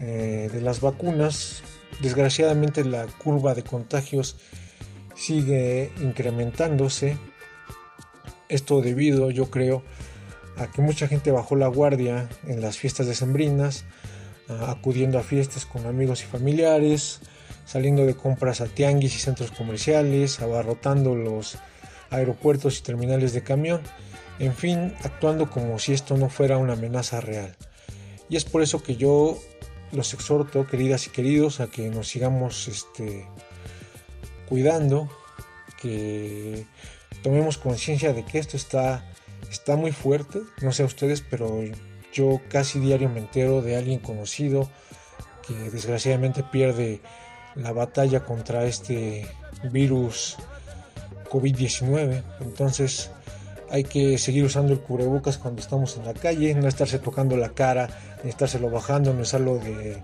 eh, 0.00 0.48
de 0.52 0.60
las 0.60 0.80
vacunas, 0.80 1.62
desgraciadamente 2.00 2.84
la 2.84 3.06
curva 3.06 3.54
de 3.54 3.62
contagios 3.62 4.36
sigue 5.14 5.92
incrementándose. 6.00 7.16
Esto 8.48 8.80
debido, 8.80 9.30
yo 9.30 9.50
creo, 9.50 9.82
a 10.56 10.68
que 10.68 10.80
mucha 10.80 11.08
gente 11.08 11.30
bajó 11.30 11.56
la 11.56 11.68
guardia 11.68 12.28
en 12.46 12.60
las 12.60 12.78
fiestas 12.78 13.06
decembrinas, 13.06 13.84
acudiendo 14.48 15.18
a 15.18 15.22
fiestas 15.22 15.66
con 15.66 15.86
amigos 15.86 16.22
y 16.22 16.26
familiares, 16.26 17.20
saliendo 17.66 18.06
de 18.06 18.14
compras 18.14 18.62
a 18.62 18.66
tianguis 18.66 19.14
y 19.14 19.18
centros 19.18 19.50
comerciales, 19.50 20.40
abarrotando 20.40 21.14
los 21.14 21.58
aeropuertos 22.10 22.78
y 22.78 22.82
terminales 22.82 23.34
de 23.34 23.42
camión, 23.42 23.82
en 24.38 24.54
fin, 24.54 24.94
actuando 25.02 25.50
como 25.50 25.78
si 25.78 25.92
esto 25.92 26.16
no 26.16 26.28
fuera 26.28 26.58
una 26.58 26.74
amenaza 26.74 27.20
real. 27.20 27.56
Y 28.28 28.36
es 28.36 28.44
por 28.44 28.62
eso 28.62 28.82
que 28.82 28.96
yo 28.96 29.38
los 29.92 30.12
exhorto, 30.14 30.66
queridas 30.66 31.06
y 31.06 31.10
queridos, 31.10 31.60
a 31.60 31.68
que 31.68 31.88
nos 31.88 32.08
sigamos 32.08 32.68
este, 32.68 33.26
cuidando, 34.48 35.08
que 35.80 36.66
tomemos 37.22 37.58
conciencia 37.58 38.12
de 38.12 38.24
que 38.24 38.38
esto 38.38 38.56
está, 38.56 39.04
está 39.50 39.76
muy 39.76 39.92
fuerte, 39.92 40.40
no 40.60 40.72
sé 40.72 40.82
a 40.82 40.86
ustedes, 40.86 41.22
pero 41.22 41.62
yo 42.12 42.40
casi 42.48 42.78
diario 42.78 43.08
me 43.08 43.20
entero 43.20 43.62
de 43.62 43.76
alguien 43.76 43.98
conocido 43.98 44.68
que 45.46 45.54
desgraciadamente 45.70 46.42
pierde 46.42 47.00
la 47.54 47.72
batalla 47.72 48.24
contra 48.24 48.64
este 48.64 49.26
virus 49.72 50.36
COVID-19. 51.30 52.22
Entonces 52.40 53.10
hay 53.70 53.84
que 53.84 54.18
seguir 54.18 54.44
usando 54.44 54.72
el 54.72 54.80
cubrebocas 54.80 55.38
cuando 55.38 55.60
estamos 55.60 55.96
en 55.96 56.04
la 56.04 56.14
calle, 56.14 56.54
no 56.54 56.68
estarse 56.68 56.98
tocando 56.98 57.36
la 57.36 57.50
cara, 57.50 57.88
ni 58.22 58.30
estárselo 58.30 58.70
bajando, 58.70 59.12
ni 59.14 59.22
usarlo 59.22 59.58
de, 59.58 60.02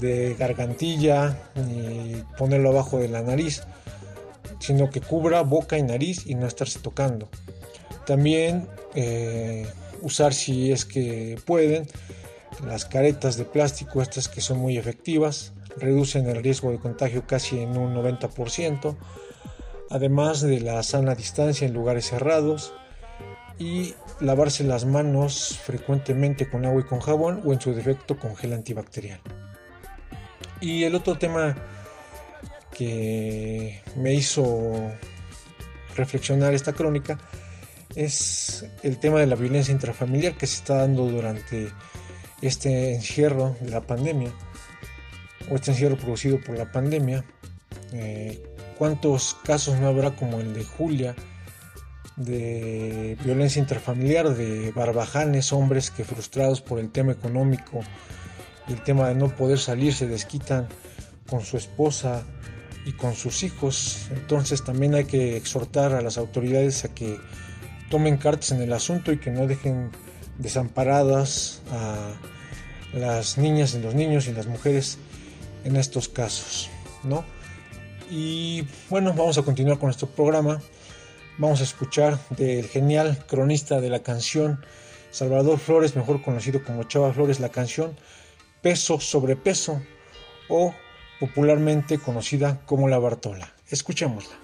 de 0.00 0.34
gargantilla, 0.34 1.36
ni 1.54 2.22
ponerlo 2.36 2.70
abajo 2.70 2.98
de 2.98 3.08
la 3.08 3.22
nariz, 3.22 3.62
sino 4.58 4.90
que 4.90 5.00
cubra 5.00 5.42
boca 5.42 5.78
y 5.78 5.82
nariz 5.82 6.26
y 6.26 6.34
no 6.34 6.46
estarse 6.46 6.78
tocando. 6.80 7.28
También 8.06 8.68
eh, 8.94 9.66
usar 10.02 10.34
si 10.34 10.72
es 10.72 10.84
que 10.84 11.38
pueden 11.44 11.86
las 12.66 12.84
caretas 12.84 13.36
de 13.36 13.44
plástico, 13.44 14.02
estas 14.02 14.28
que 14.28 14.40
son 14.40 14.58
muy 14.58 14.78
efectivas, 14.78 15.52
reducen 15.76 16.28
el 16.28 16.42
riesgo 16.42 16.70
de 16.70 16.78
contagio 16.78 17.26
casi 17.26 17.60
en 17.60 17.76
un 17.76 17.94
90%, 17.94 18.96
además 19.90 20.40
de 20.40 20.60
la 20.60 20.82
sana 20.82 21.14
distancia 21.14 21.66
en 21.66 21.74
lugares 21.74 22.06
cerrados 22.06 22.74
y 23.58 23.94
lavarse 24.20 24.64
las 24.64 24.84
manos 24.84 25.58
frecuentemente 25.62 26.48
con 26.48 26.64
agua 26.64 26.80
y 26.80 26.84
con 26.84 27.00
jabón 27.00 27.42
o 27.44 27.52
en 27.52 27.60
su 27.60 27.74
defecto 27.74 28.18
con 28.18 28.36
gel 28.36 28.52
antibacterial. 28.52 29.20
Y 30.60 30.84
el 30.84 30.94
otro 30.94 31.16
tema 31.18 31.54
que 32.76 33.82
me 33.96 34.14
hizo 34.14 34.92
reflexionar 35.96 36.54
esta 36.54 36.72
crónica 36.72 37.18
es 37.94 38.66
el 38.82 38.98
tema 38.98 39.20
de 39.20 39.26
la 39.26 39.36
violencia 39.36 39.72
intrafamiliar 39.72 40.36
que 40.36 40.46
se 40.46 40.56
está 40.56 40.78
dando 40.78 41.06
durante 41.06 41.68
este 42.42 42.94
encierro 42.94 43.56
de 43.60 43.70
la 43.70 43.80
pandemia 43.80 44.32
o 45.50 45.54
este 45.54 45.70
encierro 45.70 45.96
producido 45.96 46.40
por 46.40 46.58
la 46.58 46.70
pandemia. 46.70 47.24
Eh, 47.92 48.53
¿Cuántos 48.78 49.36
casos 49.44 49.78
no 49.78 49.88
habrá 49.88 50.16
como 50.16 50.40
el 50.40 50.52
de 50.54 50.64
Julia 50.64 51.14
de 52.16 53.16
violencia 53.24 53.60
intrafamiliar, 53.60 54.34
de 54.34 54.70
barbajanes, 54.72 55.52
hombres 55.52 55.90
que 55.90 56.04
frustrados 56.04 56.60
por 56.60 56.78
el 56.78 56.90
tema 56.90 57.12
económico 57.12 57.80
y 58.68 58.72
el 58.72 58.82
tema 58.82 59.08
de 59.08 59.14
no 59.14 59.28
poder 59.28 59.58
salir 59.58 59.92
se 59.94 60.06
desquitan 60.06 60.68
con 61.28 61.42
su 61.42 61.56
esposa 61.56 62.22
y 62.84 62.92
con 62.92 63.14
sus 63.14 63.42
hijos? 63.42 64.08
Entonces 64.10 64.64
también 64.64 64.94
hay 64.94 65.04
que 65.04 65.36
exhortar 65.36 65.92
a 65.92 66.02
las 66.02 66.18
autoridades 66.18 66.84
a 66.84 66.94
que 66.94 67.18
tomen 67.90 68.16
cartas 68.16 68.52
en 68.52 68.60
el 68.60 68.72
asunto 68.72 69.12
y 69.12 69.18
que 69.18 69.30
no 69.30 69.46
dejen 69.46 69.90
desamparadas 70.38 71.62
a 71.70 72.12
las 72.92 73.38
niñas 73.38 73.74
y 73.74 73.80
los 73.80 73.94
niños 73.94 74.26
y 74.26 74.32
las 74.32 74.46
mujeres 74.46 74.98
en 75.64 75.76
estos 75.76 76.08
casos, 76.08 76.70
¿no? 77.02 77.24
Y 78.10 78.66
bueno, 78.90 79.12
vamos 79.14 79.38
a 79.38 79.42
continuar 79.42 79.78
con 79.78 79.88
nuestro 79.88 80.08
programa. 80.08 80.60
Vamos 81.38 81.60
a 81.60 81.64
escuchar 81.64 82.18
del 82.30 82.66
genial 82.68 83.24
cronista 83.26 83.80
de 83.80 83.90
la 83.90 84.02
canción 84.02 84.64
Salvador 85.10 85.58
Flores, 85.58 85.96
mejor 85.96 86.22
conocido 86.22 86.62
como 86.62 86.84
Chava 86.84 87.12
Flores, 87.12 87.40
la 87.40 87.48
canción 87.48 87.96
Peso 88.62 89.00
sobre 89.00 89.36
Peso 89.36 89.80
o 90.48 90.74
popularmente 91.20 91.98
conocida 91.98 92.60
como 92.66 92.88
La 92.88 92.98
Bartola. 92.98 93.52
Escuchémosla. 93.70 94.43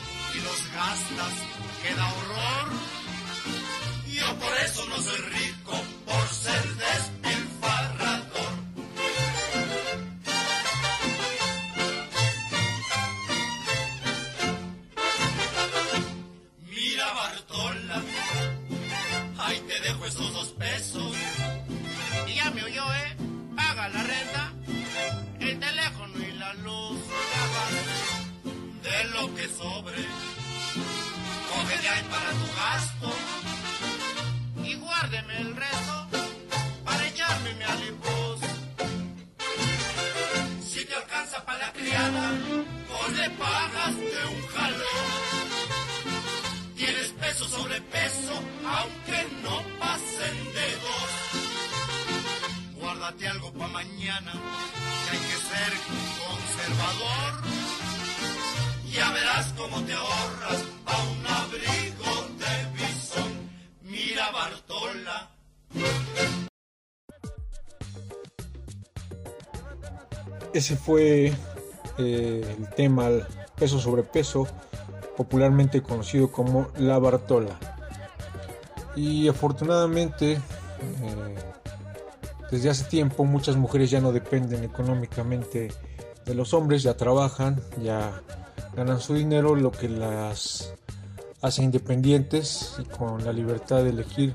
los 0.51 0.73
gastas, 0.73 1.33
queda 1.81 2.05
horror. 2.13 2.67
Yo 4.07 4.27
por 4.43 4.53
eso 4.65 4.85
no 4.89 4.97
soy 4.97 5.21
rico, 5.39 5.73
por 6.05 6.27
ser 6.27 6.63
despilfarrador. 6.85 8.53
Mira 16.69 17.13
Bartola, 17.13 18.01
ahí 19.39 19.59
te 19.69 19.79
dejo 19.79 20.05
esos 20.05 20.33
dos 20.33 20.49
pesos. 20.49 21.15
Y 22.27 22.33
ya 22.35 22.51
me 22.51 22.63
oyó, 22.63 22.93
¿eh? 22.93 23.15
Paga 23.55 23.87
la 23.89 24.03
renta, 24.03 24.53
el 25.39 25.59
teléfono 25.59 26.19
y 26.19 26.31
la 26.33 26.53
luz 26.55 26.99
lo 29.13 29.33
que 29.35 29.47
sobre 29.49 30.30
para 32.09 32.31
tu 32.31 32.47
gasto. 32.55 33.09
Y 34.63 34.75
guárdeme 34.75 35.37
el 35.37 35.55
resto 35.55 36.07
para 36.85 37.07
echarme 37.07 37.53
mi 37.55 37.63
alipuz. 37.63 38.39
Si 40.69 40.85
te 40.85 40.95
alcanza 40.95 41.43
para 41.45 41.59
la 41.59 41.73
criada, 41.73 42.31
vos 42.89 43.11
le 43.17 43.29
pagas 43.31 43.95
de 43.97 44.25
un 44.35 44.47
jalón. 44.47 45.07
Tienes 46.75 47.09
peso 47.09 47.47
sobre 47.47 47.81
peso, 47.81 48.33
aunque 48.65 49.27
no 49.43 49.61
pasen 49.79 50.35
dedos. 50.53 51.09
Guárdate 52.79 53.27
algo 53.27 53.51
para 53.53 53.73
mañana, 53.73 54.31
que 54.31 55.09
hay 55.11 55.23
que 55.29 55.37
ser 55.51 55.71
conservador. 56.21 57.31
Ya 58.91 59.11
verás 59.11 59.53
cómo 59.57 59.81
te 59.83 59.93
ahorras 59.93 60.20
Ese 70.61 70.75
fue 70.75 71.33
eh, 71.97 72.55
el 72.55 72.69
tema 72.75 73.09
peso 73.55 73.79
sobre 73.79 74.03
peso, 74.03 74.47
popularmente 75.17 75.81
conocido 75.81 76.31
como 76.31 76.67
la 76.77 76.99
Bartola. 76.99 77.57
Y 78.95 79.27
afortunadamente, 79.27 80.33
eh, 80.33 81.35
desde 82.51 82.69
hace 82.69 82.83
tiempo 82.83 83.25
muchas 83.25 83.55
mujeres 83.55 83.89
ya 83.89 84.01
no 84.01 84.11
dependen 84.11 84.63
económicamente 84.63 85.69
de 86.27 86.35
los 86.35 86.53
hombres, 86.53 86.83
ya 86.83 86.95
trabajan, 86.95 87.59
ya 87.81 88.21
ganan 88.75 89.01
su 89.01 89.15
dinero, 89.15 89.55
lo 89.55 89.71
que 89.71 89.89
las 89.89 90.75
hace 91.41 91.63
independientes 91.63 92.75
y 92.77 92.83
con 92.83 93.25
la 93.25 93.33
libertad 93.33 93.83
de 93.83 93.89
elegir 93.89 94.31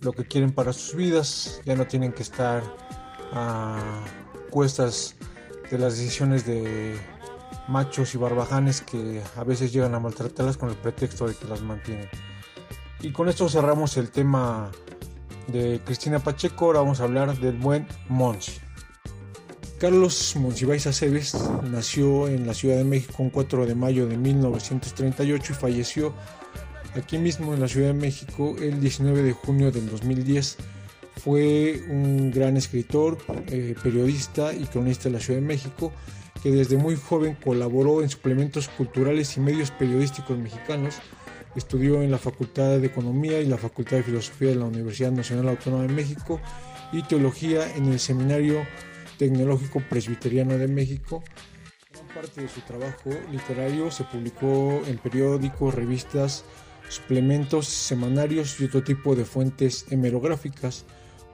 lo 0.00 0.10
que 0.10 0.24
quieren 0.24 0.50
para 0.50 0.72
sus 0.72 0.96
vidas, 0.96 1.60
ya 1.64 1.76
no 1.76 1.86
tienen 1.86 2.12
que 2.12 2.24
estar 2.24 2.60
a 3.32 4.02
cuestas 4.50 5.14
de 5.70 5.78
las 5.78 5.96
decisiones 5.96 6.46
de 6.46 6.96
machos 7.68 8.14
y 8.14 8.18
barbajanes 8.18 8.80
que 8.80 9.22
a 9.36 9.44
veces 9.44 9.72
llegan 9.72 9.94
a 9.94 10.00
maltratarlas 10.00 10.56
con 10.56 10.70
el 10.70 10.76
pretexto 10.76 11.26
de 11.26 11.34
que 11.34 11.46
las 11.46 11.62
mantienen. 11.62 12.08
Y 13.00 13.12
con 13.12 13.28
esto 13.28 13.48
cerramos 13.48 13.96
el 13.96 14.10
tema 14.10 14.70
de 15.46 15.80
Cristina 15.84 16.18
Pacheco, 16.18 16.66
ahora 16.66 16.80
vamos 16.80 17.00
a 17.00 17.04
hablar 17.04 17.38
del 17.38 17.56
buen 17.56 17.86
Monsi. 18.08 18.52
Carlos 19.78 20.36
Monsiváis 20.36 20.86
Aceves 20.86 21.34
nació 21.70 22.28
en 22.28 22.46
la 22.46 22.52
Ciudad 22.52 22.76
de 22.76 22.84
México 22.84 23.22
un 23.22 23.30
4 23.30 23.64
de 23.64 23.74
mayo 23.74 24.06
de 24.06 24.18
1938 24.18 25.52
y 25.52 25.56
falleció 25.56 26.14
aquí 26.94 27.16
mismo 27.16 27.54
en 27.54 27.60
la 27.60 27.68
Ciudad 27.68 27.88
de 27.88 27.94
México 27.94 28.56
el 28.60 28.78
19 28.80 29.22
de 29.22 29.32
junio 29.32 29.72
del 29.72 29.88
2010. 29.88 30.58
Fue 31.22 31.82
un 31.88 32.30
gran 32.30 32.56
escritor, 32.56 33.18
eh, 33.48 33.74
periodista 33.82 34.54
y 34.54 34.64
cronista 34.64 35.04
de 35.04 35.10
la 35.10 35.20
Ciudad 35.20 35.40
de 35.40 35.46
México 35.46 35.92
que 36.42 36.50
desde 36.50 36.78
muy 36.78 36.96
joven 36.96 37.36
colaboró 37.44 38.02
en 38.02 38.08
suplementos 38.08 38.68
culturales 38.68 39.36
y 39.36 39.40
medios 39.40 39.70
periodísticos 39.70 40.38
mexicanos. 40.38 40.96
Estudió 41.54 42.02
en 42.02 42.10
la 42.10 42.16
Facultad 42.16 42.78
de 42.78 42.86
Economía 42.86 43.40
y 43.40 43.46
la 43.46 43.58
Facultad 43.58 43.98
de 43.98 44.04
Filosofía 44.04 44.50
de 44.50 44.54
la 44.54 44.64
Universidad 44.64 45.12
Nacional 45.12 45.48
Autónoma 45.48 45.82
de 45.82 45.92
México 45.92 46.40
y 46.92 47.02
Teología 47.02 47.74
en 47.76 47.92
el 47.92 47.98
Seminario 47.98 48.66
Tecnológico 49.18 49.82
Presbiteriano 49.90 50.56
de 50.56 50.68
México. 50.68 51.22
Gran 51.92 52.06
parte 52.14 52.40
de 52.40 52.48
su 52.48 52.60
trabajo 52.62 53.10
literario 53.30 53.90
se 53.90 54.04
publicó 54.04 54.80
en 54.86 54.96
periódicos, 54.96 55.74
revistas, 55.74 56.44
suplementos, 56.88 57.66
semanarios 57.66 58.58
y 58.60 58.64
otro 58.64 58.82
tipo 58.82 59.14
de 59.14 59.26
fuentes 59.26 59.86
hemerográficas. 59.90 60.86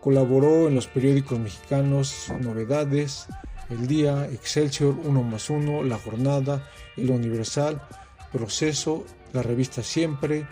Colaboró 0.07 0.69
en 0.69 0.77
los 0.77 0.87
periódicos 0.87 1.37
mexicanos 1.41 2.33
Novedades, 2.41 3.27
El 3.69 3.89
Día, 3.89 4.29
Excelsior, 4.33 4.95
Uno 5.03 5.25
más 5.25 5.51
Uno, 5.51 5.83
La 5.83 5.99
Jornada, 5.99 6.71
El 6.97 7.11
Universal, 7.11 7.83
Proceso, 8.31 9.05
la 9.33 9.43
revista 9.43 9.83
Siempre, 9.83 10.47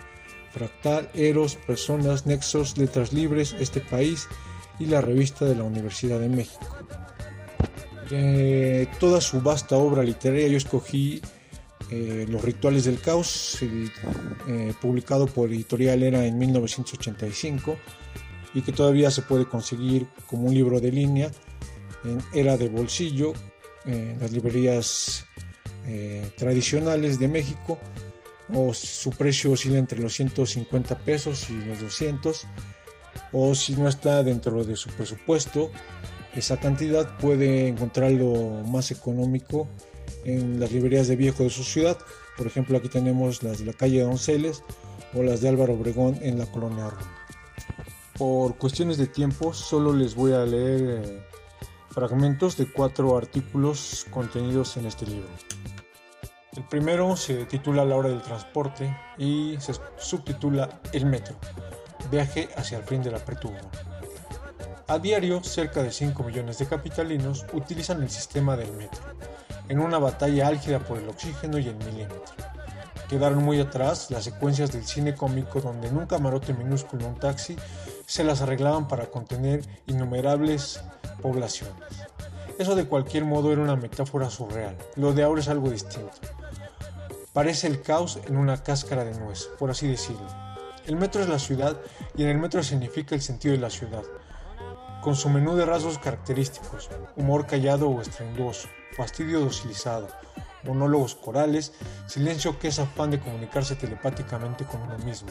Fractal, 0.51 1.09
Eros, 1.15 1.55
Personas, 1.55 2.27
Nexos, 2.27 2.77
Letras 2.79 3.13
Libres, 3.13 3.55
Este 3.61 3.81
País 3.81 4.27
y 4.81 4.87
la 4.87 5.01
revista 5.01 5.45
de 5.45 5.55
la 5.55 5.63
Universidad 5.63 6.19
de 6.19 6.31
México. 6.31 6.67
De 8.11 8.89
toda 8.99 9.21
su 9.21 9.41
vasta 9.41 9.77
obra 9.77 10.03
literaria 10.03 10.49
yo 10.49 10.57
escogí 10.57 11.23
eh, 11.93 12.27
Los 12.29 12.43
Rituales 12.43 12.87
del 12.87 13.01
Caos, 13.01 13.57
eh, 13.63 14.75
publicado 14.81 15.29
por 15.29 15.49
Editorial 15.51 16.03
Era 16.03 16.27
en 16.27 16.39
1985 16.39 17.77
y 18.55 18.63
que 18.63 18.73
todavía 18.73 19.11
se 19.11 19.23
puede 19.23 19.47
conseguir 19.47 20.07
como 20.27 20.49
un 20.49 20.55
libro 20.55 20.81
de 20.81 20.93
línea 20.93 21.31
en 22.05 22.19
Era 22.33 22.57
de 22.57 22.69
Bolsillo, 22.69 23.33
en 23.85 24.19
las 24.21 24.33
librerías 24.33 25.27
eh, 25.87 26.31
tradicionales 26.37 27.19
de 27.19 27.29
México, 27.29 27.79
o 28.53 28.73
su 28.75 29.11
precio 29.11 29.53
oscila 29.53 29.79
entre 29.79 30.01
los 30.01 30.15
150 30.15 30.99
pesos 30.99 31.49
y 31.51 31.55
los 31.65 31.81
200, 31.81 32.47
o 33.33 33.55
si 33.55 33.75
no 33.75 33.89
está 33.89 34.23
dentro 34.23 34.65
de 34.65 34.77
su 34.77 34.91
presupuesto, 34.91 35.71
esa 36.35 36.59
cantidad 36.59 37.17
puede 37.19 37.69
encontrarlo 37.69 38.63
más 38.67 38.91
económico 38.91 39.69
en 40.25 40.61
las 40.61 40.73
librerías 40.73 41.09
de 41.09 41.17
viejo 41.17 41.43
de 41.43 41.51
su 41.51 41.65
ciudad. 41.65 41.99
Por 42.37 42.47
ejemplo, 42.47 42.77
aquí 42.77 42.89
tenemos 42.89 43.43
las 43.43 43.59
de 43.59 43.67
la 43.67 43.73
calle 43.73 44.03
Donceles 44.03 44.63
o 45.15 45.23
las 45.23 45.41
de 45.41 45.49
Álvaro 45.49 45.75
Obregón 45.75 46.19
en 46.23 46.39
la 46.39 46.47
colonia 46.47 46.91
Roma. 46.91 47.24
Por 48.19 48.57
cuestiones 48.59 48.97
de 48.97 49.09
tiempo, 49.09 49.53
solo 49.53 49.93
les 49.93 50.15
voy 50.15 50.33
a 50.33 50.45
leer 50.45 51.05
eh, 51.05 51.27
fragmentos 51.91 52.57
de 52.57 52.71
cuatro 52.71 53.17
artículos 53.17 54.07
contenidos 54.11 54.77
en 54.77 54.87
este 54.87 55.05
libro. 55.07 55.29
El 56.57 56.63
primero 56.69 57.17
se 57.17 57.45
titula 57.47 57.85
La 57.85 57.97
hora 57.97 58.11
del 58.11 58.23
transporte 58.23 58.97
y 59.19 59.57
se 59.59 59.73
subtitula 59.97 60.81
El 60.93 61.07
metro, 61.07 61.35
viaje 62.09 62.49
hacia 62.57 62.79
el 62.79 62.85
fin 62.85 63.03
de 63.03 63.11
la 63.11 63.19
pretuvo. 63.19 63.57
A 64.87 64.99
diario, 65.01 65.43
cerca 65.43 65.83
de 65.83 65.91
5 65.91 66.23
millones 66.23 66.59
de 66.59 66.67
capitalinos 66.67 67.45
utilizan 67.53 68.01
el 68.01 68.11
sistema 68.11 68.57
del 68.57 68.71
metro, 68.75 69.01
en 69.69 69.81
una 69.81 69.99
batalla 69.99 70.47
álgida 70.47 70.79
por 70.79 70.99
el 70.99 71.09
oxígeno 71.09 71.59
y 71.59 71.67
el 71.67 71.77
milímetro. 71.77 72.23
Quedaron 73.09 73.43
muy 73.43 73.61
atrás 73.61 74.11
las 74.11 74.25
secuencias 74.25 74.73
del 74.73 74.87
cine 74.87 75.17
cómico 75.17 75.61
donde 75.61 75.89
en 75.89 75.97
un 75.97 76.07
camarote 76.07 76.55
minúsculo 76.55 77.09
un 77.09 77.17
taxi 77.17 77.57
se 78.07 78.25
las 78.25 78.43
arreglaban 78.43 78.89
para 78.89 79.07
contener 79.07 79.65
innumerables 79.87 80.83
poblaciones. 81.23 81.75
Eso 82.59 82.75
de 82.75 82.87
cualquier 82.87 83.25
modo 83.25 83.53
era 83.53 83.63
una 83.63 83.77
metáfora 83.77 84.31
surreal, 84.31 84.77
lo 84.97 85.13
de 85.13 85.25
ahora 85.25 85.41
es 85.41 85.49
algo 85.49 85.71
distinto. 85.71 86.13
Parece 87.33 87.67
el 87.67 87.83
caos 87.83 88.21
en 88.27 88.37
una 88.37 88.63
cáscara 88.63 89.05
de 89.05 89.19
nuez, 89.19 89.49
por 89.59 89.71
así 89.71 89.89
decirlo. 89.89 90.27
El 90.87 90.97
metro 90.97 91.23
es 91.23 91.29
la 91.29 91.39
ciudad 91.39 91.77
y 92.17 92.23
en 92.23 92.29
el 92.29 92.39
metro 92.39 92.63
significa 92.63 93.15
el 93.15 93.23
sentido 93.23 93.55
de 93.55 93.61
la 93.61 93.71
ciudad, 93.71 94.05
con 95.03 95.17
su 95.17 95.29
menú 95.29 95.57
de 95.57 95.67
rasgos 95.67 95.99
característicos, 95.99 96.91
humor 97.17 97.47
callado 97.47 97.89
o 97.89 98.01
estruendoso, 98.01 98.69
fastidio 98.97 99.41
docilizado, 99.41 100.09
monólogos 100.65 101.15
corales, 101.15 101.73
silencio 102.07 102.59
que 102.59 102.69
es 102.69 102.79
afán 102.79 103.11
de 103.11 103.21
comunicarse 103.21 103.77
telepáticamente 103.77 104.65
con 104.65 104.83
uno 104.83 104.99
mismo, 104.99 105.31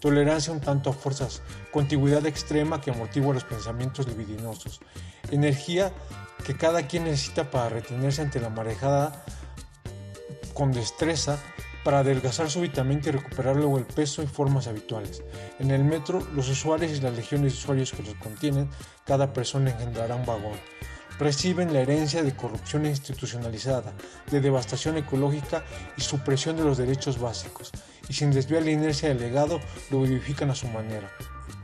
tolerancia 0.00 0.52
un 0.52 0.60
tanto 0.60 0.90
a 0.90 0.92
fuerzas, 0.92 1.42
contigüidad 1.72 2.26
extrema 2.26 2.80
que 2.80 2.90
amortigua 2.90 3.34
los 3.34 3.44
pensamientos 3.44 4.06
libidinosos, 4.06 4.80
energía 5.30 5.92
que 6.44 6.56
cada 6.56 6.86
quien 6.86 7.04
necesita 7.04 7.50
para 7.50 7.68
retenerse 7.68 8.22
ante 8.22 8.40
la 8.40 8.50
marejada 8.50 9.24
con 10.52 10.72
destreza 10.72 11.38
para 11.84 11.98
adelgazar 11.98 12.50
súbitamente 12.50 13.10
y 13.10 13.12
recuperar 13.12 13.56
luego 13.56 13.78
el 13.78 13.84
peso 13.84 14.22
y 14.22 14.26
formas 14.26 14.66
habituales. 14.66 15.22
En 15.58 15.70
el 15.70 15.84
metro, 15.84 16.26
los 16.34 16.48
usuarios 16.48 16.92
y 16.92 17.00
las 17.00 17.14
legiones 17.14 17.52
de 17.52 17.58
usuarios 17.58 17.92
que 17.92 18.02
los 18.02 18.14
contienen, 18.14 18.70
cada 19.04 19.32
persona 19.32 19.70
engendrará 19.70 20.16
un 20.16 20.24
vagón. 20.24 20.58
Reciben 21.18 21.72
la 21.72 21.80
herencia 21.80 22.22
de 22.22 22.34
corrupción 22.34 22.86
institucionalizada, 22.86 23.92
de 24.30 24.40
devastación 24.40 24.96
ecológica 24.96 25.64
y 25.96 26.00
supresión 26.00 26.56
de 26.56 26.64
los 26.64 26.78
derechos 26.78 27.18
básicos, 27.18 27.70
y 28.08 28.14
sin 28.14 28.32
desviar 28.32 28.62
la 28.62 28.72
inercia 28.72 29.08
del 29.08 29.20
legado, 29.20 29.60
lo 29.90 30.02
vivifican 30.02 30.50
a 30.50 30.54
su 30.54 30.66
manera. 30.68 31.10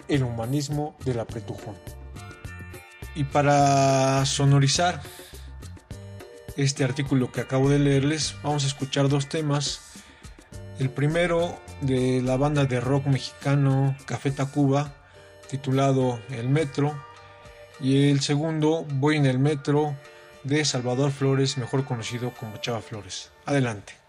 El 0.09 0.23
humanismo 0.23 0.97
del 1.05 1.21
apretujón. 1.21 1.77
Y 3.15 3.25
para 3.25 4.25
sonorizar 4.25 5.03
este 6.57 6.85
artículo 6.85 7.33
que 7.33 7.41
acabo 7.41 7.69
de 7.69 7.79
leerles, 7.79 8.37
vamos 8.43 8.65
a 8.65 8.69
escuchar 8.69 9.09
dos 9.09 9.29
temas 9.29 9.81
el 10.81 10.89
primero 10.89 11.59
de 11.83 12.23
la 12.23 12.39
banda 12.39 12.65
de 12.65 12.81
rock 12.81 13.05
mexicano 13.05 13.95
Café 14.07 14.31
Tacuba, 14.31 14.95
titulado 15.51 16.19
El 16.31 16.49
Metro. 16.49 16.99
Y 17.81 18.11
el 18.11 18.21
segundo, 18.21 18.85
Voy 18.95 19.17
en 19.17 19.27
el 19.27 19.39
Metro, 19.39 19.95
de 20.45 20.65
Salvador 20.65 21.11
Flores, 21.11 21.59
mejor 21.59 21.85
conocido 21.85 22.33
como 22.39 22.59
Chava 22.59 22.81
Flores. 22.81 23.31
Adelante. 23.47 24.00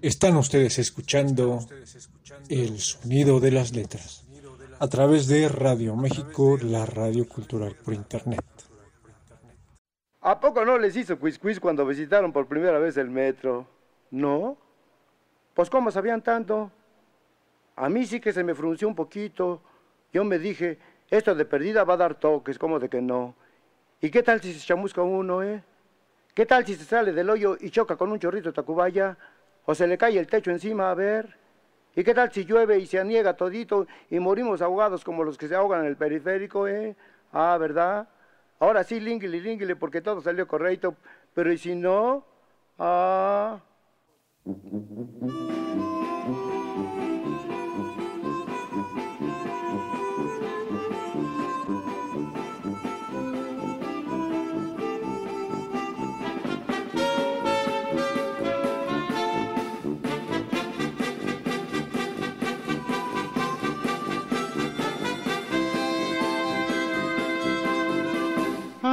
Están 0.00 0.36
ustedes 0.36 0.78
escuchando 0.78 1.58
el 2.48 2.78
sonido 2.78 3.40
de 3.40 3.50
las 3.50 3.74
letras 3.74 4.24
a 4.78 4.86
través 4.86 5.26
de 5.26 5.48
Radio 5.48 5.96
México, 5.96 6.56
la 6.62 6.86
radio 6.86 7.26
cultural 7.26 7.74
por 7.84 7.94
internet. 7.94 8.44
¿A 10.20 10.38
poco 10.38 10.64
no 10.64 10.78
les 10.78 10.94
hizo 10.94 11.18
quiz 11.18 11.40
quiz 11.40 11.58
cuando 11.58 11.84
visitaron 11.84 12.32
por 12.32 12.46
primera 12.46 12.78
vez 12.78 12.96
el 12.96 13.10
metro? 13.10 13.66
¿No? 14.12 14.56
Pues 15.54 15.68
¿cómo 15.68 15.90
sabían 15.90 16.22
tanto? 16.22 16.70
A 17.74 17.88
mí 17.88 18.06
sí 18.06 18.20
que 18.20 18.32
se 18.32 18.44
me 18.44 18.54
frunció 18.54 18.86
un 18.86 18.94
poquito. 18.94 19.60
Yo 20.12 20.22
me 20.22 20.38
dije, 20.38 20.78
esto 21.10 21.34
de 21.34 21.44
perdida 21.44 21.82
va 21.82 21.94
a 21.94 21.96
dar 21.98 22.14
toques, 22.14 22.56
¿cómo 22.56 22.78
de 22.78 22.88
que 22.88 23.02
no? 23.02 23.34
¿Y 24.00 24.10
qué 24.10 24.22
tal 24.22 24.40
si 24.40 24.54
se 24.54 24.64
chamusca 24.64 25.02
uno, 25.02 25.42
eh? 25.42 25.60
¿Qué 26.34 26.46
tal 26.46 26.64
si 26.64 26.76
se 26.76 26.84
sale 26.84 27.12
del 27.12 27.30
hoyo 27.30 27.56
y 27.58 27.70
choca 27.70 27.96
con 27.96 28.12
un 28.12 28.20
chorrito 28.20 28.50
de 28.50 28.52
Tacubaya? 28.52 29.18
¿O 29.70 29.74
se 29.74 29.86
le 29.86 29.98
cae 29.98 30.18
el 30.18 30.26
techo 30.26 30.50
encima, 30.50 30.90
a 30.90 30.94
ver? 30.94 31.36
¿Y 31.94 32.02
qué 32.02 32.14
tal 32.14 32.32
si 32.32 32.46
llueve 32.46 32.78
y 32.78 32.86
se 32.86 32.98
aniega 32.98 33.36
todito 33.36 33.86
y 34.08 34.18
morimos 34.18 34.62
ahogados 34.62 35.04
como 35.04 35.24
los 35.24 35.36
que 35.36 35.46
se 35.46 35.54
ahogan 35.54 35.80
en 35.80 35.88
el 35.88 35.96
periférico, 35.96 36.66
eh? 36.66 36.96
Ah, 37.34 37.54
¿verdad? 37.60 38.08
Ahora 38.60 38.82
sí, 38.82 38.98
línguile, 38.98 39.42
línguile, 39.42 39.76
porque 39.76 40.00
todo 40.00 40.22
salió 40.22 40.48
correcto. 40.48 40.96
Pero 41.34 41.52
¿y 41.52 41.58
si 41.58 41.74
no? 41.74 42.24
Ah... 42.78 43.60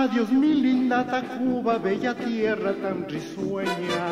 Adiós 0.06 0.30
mi 0.30 0.54
linda 0.54 1.04
Tacuba, 1.04 1.80
bella 1.80 2.14
tierra 2.14 2.74
tan 2.74 3.10
risueña. 3.10 4.06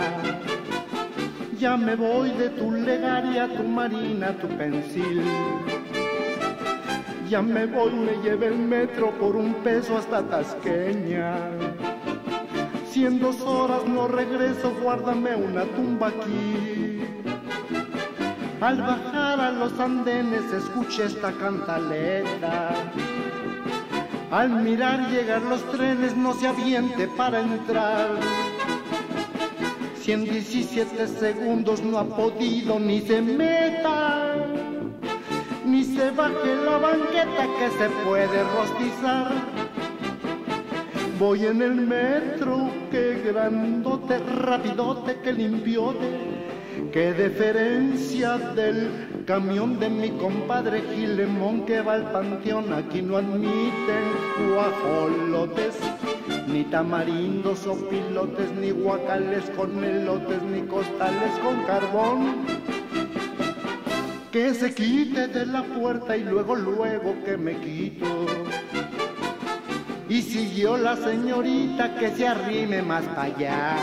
Ya 1.60 1.78
me 1.78 1.96
voy 1.96 2.32
de 2.32 2.50
tu 2.50 2.72
legaria, 2.72 3.48
tu 3.56 3.62
marina, 3.62 4.32
tu 4.42 4.48
pensil. 4.58 5.22
Ya 7.30 7.44
me 7.44 7.68
voy, 7.68 7.92
me 7.92 8.14
lleve 8.24 8.48
el 8.48 8.58
metro 8.58 9.12
por 9.20 9.36
un 9.36 9.54
peso 9.66 9.96
hasta 9.96 10.24
Tasqueña. 10.24 11.36
Si 12.90 13.06
en 13.06 13.20
dos 13.20 13.40
horas 13.42 13.86
no 13.86 14.08
regreso, 14.08 14.74
guárdame 14.82 15.36
una 15.36 15.64
tumba 15.76 16.08
aquí. 16.08 17.04
Al 18.60 18.82
bajar 18.82 19.40
a 19.40 19.52
los 19.52 19.80
andenes, 19.80 20.52
escuché 20.52 21.06
esta 21.06 21.32
cantaleta. 21.34 22.72
Al 24.34 24.50
mirar 24.50 25.12
llegar 25.12 25.44
los 25.44 25.64
trenes 25.70 26.18
no 26.18 26.34
se 26.34 26.48
aviente 26.48 27.08
para 27.08 27.40
entrar. 27.40 28.10
Si 30.02 30.12
en 30.12 30.24
17 30.24 31.08
segundos 31.08 31.84
no 31.84 32.00
ha 32.00 32.04
podido 32.04 32.80
ni 32.80 33.00
se 33.02 33.22
meta, 33.22 34.34
ni 35.64 35.84
se 35.84 36.10
baje 36.10 36.56
la 36.66 36.80
banqueta 36.80 37.48
que 37.60 37.70
se 37.78 37.90
puede 38.04 38.44
rostizar. 38.56 39.32
Voy 41.20 41.46
en 41.46 41.62
el 41.62 41.76
metro, 41.76 42.72
que 42.90 43.22
grandote, 43.24 44.18
rapidote, 44.18 45.20
que 45.20 45.32
limpiote, 45.32 46.33
qué 46.94 47.12
deferencia 47.12 48.38
del 48.38 49.24
camión 49.26 49.80
de 49.80 49.90
mi 49.90 50.12
compadre 50.12 50.84
Gilemón 50.94 51.66
que 51.66 51.82
va 51.82 51.94
al 51.94 52.12
panteón. 52.12 52.72
Aquí 52.72 53.02
no 53.02 53.18
admiten 53.18 54.06
guajolotes, 54.54 55.76
ni 56.48 56.64
tamarindos 56.66 57.66
o 57.66 57.76
pilotes, 57.90 58.52
ni 58.52 58.70
guacales 58.70 59.50
con 59.58 59.76
melotes, 59.76 60.44
ni 60.44 60.62
costales 60.68 61.32
con 61.44 61.64
carbón. 61.64 62.46
Que 64.32 64.54
se 64.54 64.74
quite 64.74 65.28
de 65.28 65.48
la 65.48 65.64
puerta 65.64 66.16
y 66.16 66.24
luego, 66.24 66.56
luego 66.56 67.16
que 67.26 67.38
me 67.38 67.56
quito. 67.60 68.28
Y 70.08 70.22
siguió 70.22 70.78
la 70.78 70.96
señorita 70.96 71.96
que 71.96 72.12
se 72.12 72.28
arrime 72.28 72.84
más 72.84 73.04
para 73.06 73.24
allá. 73.24 73.76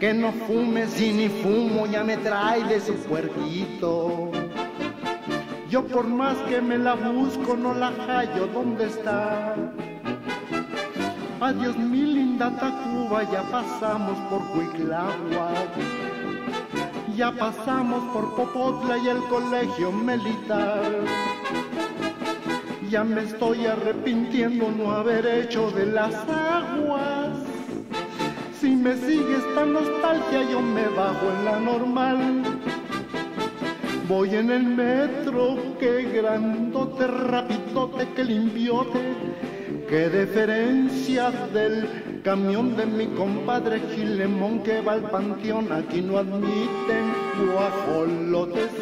Que 0.00 0.14
no 0.14 0.32
fume 0.32 0.86
si 0.86 1.12
ni 1.12 1.28
fumo, 1.28 1.86
ya 1.86 2.02
me 2.02 2.16
trae 2.16 2.64
de 2.64 2.80
su 2.80 2.94
puerquito. 2.94 4.30
Yo 5.68 5.86
por 5.86 6.06
más 6.06 6.38
que 6.48 6.62
me 6.62 6.78
la 6.78 6.94
busco, 6.94 7.54
no 7.54 7.74
la 7.74 7.92
hallo, 8.08 8.46
¿dónde 8.46 8.86
está? 8.86 9.54
Adiós 11.38 11.76
mi 11.76 12.00
linda 12.00 12.50
Tacuba, 12.58 13.30
ya 13.30 13.42
pasamos 13.50 14.18
por 14.30 14.40
Cuicláhuac. 14.52 15.68
Ya 17.14 17.30
pasamos 17.32 18.02
por 18.14 18.34
Popotla 18.34 18.96
y 18.96 19.08
el 19.08 19.18
colegio 19.24 19.92
militar. 19.92 20.92
Ya 22.88 23.04
me 23.04 23.24
estoy 23.24 23.66
arrepintiendo 23.66 24.70
no 24.70 24.92
haber 24.92 25.26
hecho 25.26 25.70
de 25.72 25.84
las 25.84 26.14
aguas. 26.14 27.29
Si 28.60 28.76
me 28.76 28.94
sigue 28.94 29.38
esta 29.38 29.64
nostalgia, 29.64 30.42
yo 30.50 30.60
me 30.60 30.86
bajo 30.88 31.30
en 31.34 31.44
la 31.46 31.58
normal. 31.60 32.42
Voy 34.06 34.34
en 34.34 34.50
el 34.50 34.64
metro, 34.64 35.56
que 35.78 36.02
grandote, 36.02 37.06
rapidote, 37.06 38.06
que 38.14 38.22
limpiote, 38.22 39.00
que 39.88 40.10
deferencia 40.10 41.30
del 41.54 42.20
camión 42.22 42.76
de 42.76 42.84
mi 42.84 43.06
compadre 43.06 43.80
Gilemón 43.94 44.62
que 44.62 44.82
va 44.82 44.92
al 44.92 45.10
panteón. 45.10 45.72
Aquí 45.72 46.02
no 46.02 46.18
admiten 46.18 47.14
guajolotes, 47.54 48.72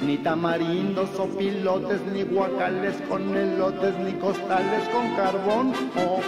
ni 0.00 0.16
tamarindos 0.16 1.10
o 1.18 1.26
pilotes, 1.26 2.00
ni 2.14 2.22
guacales 2.22 2.96
con 3.10 3.36
elotes, 3.36 3.94
ni 3.98 4.12
costales 4.12 4.88
con 4.88 5.14
carbón 5.16 5.74
o 5.96 6.22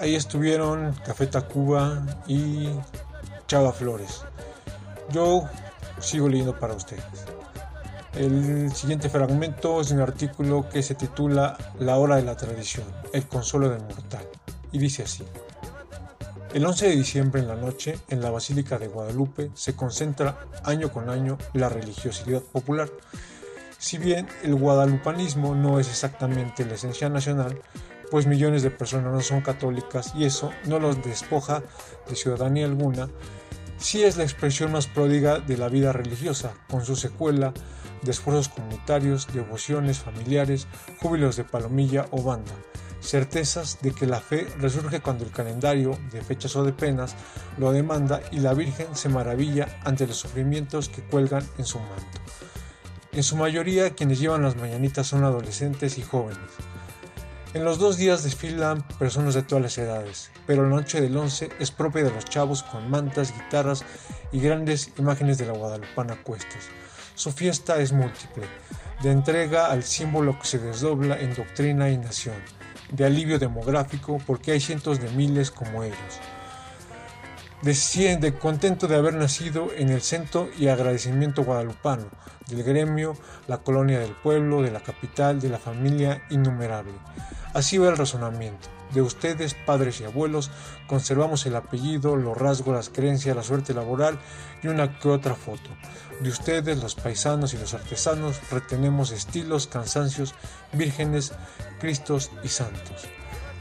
Ahí 0.00 0.14
estuvieron 0.14 0.94
Café 1.04 1.26
Tacuba 1.26 2.02
y 2.26 2.70
Chava 3.46 3.70
Flores. 3.70 4.22
Yo 5.12 5.44
sigo 6.00 6.26
leyendo 6.26 6.58
para 6.58 6.72
ustedes. 6.72 7.04
El 8.14 8.72
siguiente 8.74 9.10
fragmento 9.10 9.78
es 9.78 9.90
un 9.90 10.00
artículo 10.00 10.66
que 10.70 10.82
se 10.82 10.94
titula 10.94 11.58
La 11.78 11.98
hora 11.98 12.16
de 12.16 12.22
la 12.22 12.34
tradición, 12.34 12.86
el 13.12 13.28
consuelo 13.28 13.68
del 13.68 13.82
mortal. 13.82 14.26
Y 14.72 14.78
dice 14.78 15.02
así. 15.02 15.22
El 16.54 16.64
11 16.64 16.88
de 16.88 16.96
diciembre 16.96 17.42
en 17.42 17.48
la 17.48 17.56
noche, 17.56 17.98
en 18.08 18.22
la 18.22 18.30
Basílica 18.30 18.78
de 18.78 18.88
Guadalupe, 18.88 19.50
se 19.52 19.76
concentra 19.76 20.46
año 20.64 20.90
con 20.90 21.10
año 21.10 21.36
la 21.52 21.68
religiosidad 21.68 22.40
popular. 22.40 22.88
Si 23.76 23.98
bien 23.98 24.26
el 24.44 24.54
guadalupanismo 24.54 25.54
no 25.54 25.78
es 25.78 25.88
exactamente 25.88 26.64
la 26.64 26.74
esencia 26.74 27.10
nacional, 27.10 27.60
pues 28.10 28.26
millones 28.26 28.62
de 28.62 28.70
personas 28.70 29.12
no 29.12 29.20
son 29.20 29.40
católicas 29.40 30.12
y 30.16 30.24
eso 30.24 30.50
no 30.66 30.78
los 30.78 31.02
despoja 31.02 31.62
de 32.08 32.16
ciudadanía 32.16 32.66
alguna, 32.66 33.08
sí 33.78 34.02
es 34.02 34.16
la 34.16 34.24
expresión 34.24 34.72
más 34.72 34.86
pródiga 34.86 35.38
de 35.38 35.56
la 35.56 35.68
vida 35.68 35.92
religiosa, 35.92 36.52
con 36.68 36.84
su 36.84 36.96
secuela 36.96 37.52
de 38.02 38.10
esfuerzos 38.10 38.48
comunitarios, 38.48 39.32
devociones 39.32 39.98
familiares, 39.98 40.66
júbilos 41.00 41.36
de 41.36 41.44
palomilla 41.44 42.06
o 42.10 42.22
banda, 42.22 42.52
certezas 43.00 43.78
de 43.82 43.92
que 43.92 44.06
la 44.06 44.20
fe 44.20 44.46
resurge 44.58 45.00
cuando 45.00 45.24
el 45.24 45.30
calendario 45.30 45.98
de 46.12 46.22
fechas 46.22 46.56
o 46.56 46.64
de 46.64 46.72
penas 46.72 47.14
lo 47.58 47.72
demanda 47.72 48.20
y 48.30 48.40
la 48.40 48.54
Virgen 48.54 48.94
se 48.94 49.08
maravilla 49.08 49.80
ante 49.84 50.06
los 50.06 50.16
sufrimientos 50.16 50.88
que 50.88 51.02
cuelgan 51.02 51.46
en 51.58 51.64
su 51.64 51.78
manto. 51.78 52.20
En 53.12 53.22
su 53.22 53.36
mayoría 53.36 53.90
quienes 53.90 54.20
llevan 54.20 54.42
las 54.42 54.56
mañanitas 54.56 55.08
son 55.08 55.24
adolescentes 55.24 55.98
y 55.98 56.02
jóvenes. 56.02 56.38
En 57.52 57.64
los 57.64 57.80
dos 57.80 57.96
días 57.96 58.22
desfilan 58.22 58.86
personas 59.00 59.34
de 59.34 59.42
todas 59.42 59.60
las 59.60 59.76
edades, 59.76 60.30
pero 60.46 60.62
la 60.62 60.76
noche 60.76 61.00
del 61.00 61.16
11 61.16 61.48
es 61.58 61.72
propia 61.72 62.04
de 62.04 62.12
los 62.12 62.24
chavos 62.24 62.62
con 62.62 62.88
mantas, 62.88 63.34
guitarras 63.34 63.84
y 64.30 64.38
grandes 64.38 64.92
imágenes 64.98 65.36
de 65.36 65.46
la 65.46 65.54
guadalupana 65.54 66.14
cuestas. 66.22 66.68
Su 67.16 67.32
fiesta 67.32 67.80
es 67.80 67.90
múltiple, 67.92 68.44
de 69.02 69.10
entrega 69.10 69.66
al 69.66 69.82
símbolo 69.82 70.38
que 70.38 70.46
se 70.46 70.58
desdobla 70.60 71.18
en 71.18 71.34
doctrina 71.34 71.90
y 71.90 71.98
nación, 71.98 72.36
de 72.92 73.04
alivio 73.04 73.40
demográfico 73.40 74.22
porque 74.28 74.52
hay 74.52 74.60
cientos 74.60 75.00
de 75.00 75.10
miles 75.10 75.50
como 75.50 75.82
ellos. 75.82 76.20
De, 77.62 78.16
de 78.16 78.34
contento 78.38 78.88
de 78.88 78.96
haber 78.96 79.14
nacido 79.14 79.68
en 79.76 79.90
el 79.90 80.00
centro 80.00 80.48
y 80.58 80.68
agradecimiento 80.68 81.44
guadalupano, 81.44 82.06
del 82.48 82.62
gremio, 82.62 83.16
la 83.48 83.58
colonia 83.58 83.98
del 83.98 84.12
pueblo, 84.12 84.62
de 84.62 84.70
la 84.70 84.80
capital, 84.80 85.40
de 85.40 85.50
la 85.50 85.58
familia 85.58 86.22
innumerable. 86.30 86.94
Así 87.52 87.76
va 87.76 87.90
el 87.90 87.98
razonamiento. 87.98 88.68
De 88.94 89.02
ustedes, 89.02 89.54
padres 89.54 90.00
y 90.00 90.04
abuelos, 90.04 90.50
conservamos 90.88 91.46
el 91.46 91.54
apellido, 91.54 92.16
los 92.16 92.36
rasgos, 92.36 92.74
las 92.74 92.88
creencias, 92.88 93.36
la 93.36 93.42
suerte 93.42 93.74
laboral 93.74 94.18
y 94.62 94.68
una 94.68 94.98
que 94.98 95.08
otra 95.08 95.34
foto. 95.34 95.70
De 96.20 96.30
ustedes, 96.30 96.82
los 96.82 96.94
paisanos 96.94 97.54
y 97.54 97.58
los 97.58 97.74
artesanos, 97.74 98.40
retenemos 98.50 99.12
estilos, 99.12 99.66
cansancios, 99.66 100.34
vírgenes, 100.72 101.32
cristos 101.78 102.30
y 102.42 102.48
santos. 102.48 103.06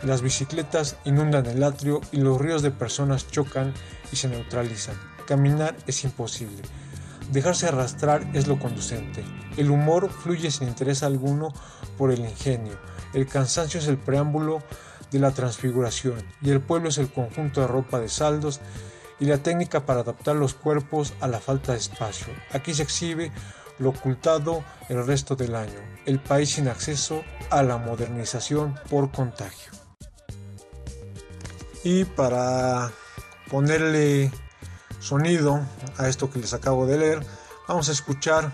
Las 0.03 0.21
bicicletas 0.21 0.95
inundan 1.03 1.45
el 1.45 1.61
atrio 1.61 1.99
y 2.11 2.17
los 2.17 2.39
ríos 2.39 2.61
de 2.61 2.71
personas 2.71 3.27
chocan 3.27 3.73
y 4.13 4.15
se 4.15 4.29
neutralizan. 4.29 4.95
Caminar 5.27 5.75
es 5.87 6.05
imposible. 6.05 6.61
Dejarse 7.31 7.67
arrastrar 7.67 8.25
es 8.33 8.47
lo 8.47 8.57
conducente. 8.59 9.25
El 9.57 9.69
humor 9.69 10.09
fluye 10.09 10.51
sin 10.51 10.69
interés 10.69 11.03
alguno 11.03 11.53
por 11.97 12.11
el 12.11 12.21
ingenio. 12.21 12.79
El 13.13 13.27
cansancio 13.27 13.79
es 13.79 13.87
el 13.87 13.97
preámbulo 13.97 14.63
de 15.11 15.19
la 15.19 15.31
transfiguración 15.31 16.23
y 16.41 16.51
el 16.51 16.61
pueblo 16.61 16.89
es 16.89 16.97
el 16.97 17.11
conjunto 17.11 17.59
de 17.61 17.67
ropa 17.67 17.99
de 17.99 18.07
saldos 18.07 18.61
y 19.19 19.25
la 19.25 19.39
técnica 19.39 19.85
para 19.85 20.01
adaptar 20.01 20.37
los 20.37 20.53
cuerpos 20.53 21.13
a 21.19 21.27
la 21.27 21.39
falta 21.39 21.73
de 21.73 21.79
espacio. 21.79 22.33
Aquí 22.51 22.73
se 22.73 22.83
exhibe 22.83 23.31
lo 23.79 23.89
ocultado 23.89 24.63
el 24.87 25.05
resto 25.05 25.35
del 25.35 25.55
año, 25.55 25.79
el 26.05 26.19
país 26.19 26.51
sin 26.51 26.67
acceso 26.67 27.23
a 27.49 27.63
la 27.63 27.77
modernización 27.77 28.75
por 28.89 29.11
contagio. 29.11 29.78
Y 31.83 32.05
para 32.05 32.91
ponerle 33.49 34.31
sonido 34.99 35.61
a 35.97 36.07
esto 36.07 36.29
que 36.29 36.39
les 36.39 36.53
acabo 36.53 36.85
de 36.85 36.97
leer, 36.97 37.25
vamos 37.67 37.89
a 37.89 37.93
escuchar 37.93 38.51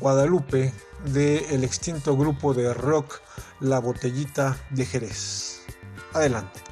Guadalupe 0.00 0.72
del 1.04 1.44
el 1.50 1.64
extinto 1.64 2.16
grupo 2.16 2.52
de 2.52 2.74
rock 2.74 3.20
La 3.60 3.78
Botellita 3.78 4.56
de 4.70 4.84
Jerez. 4.84 5.62
Adelante. 6.12 6.65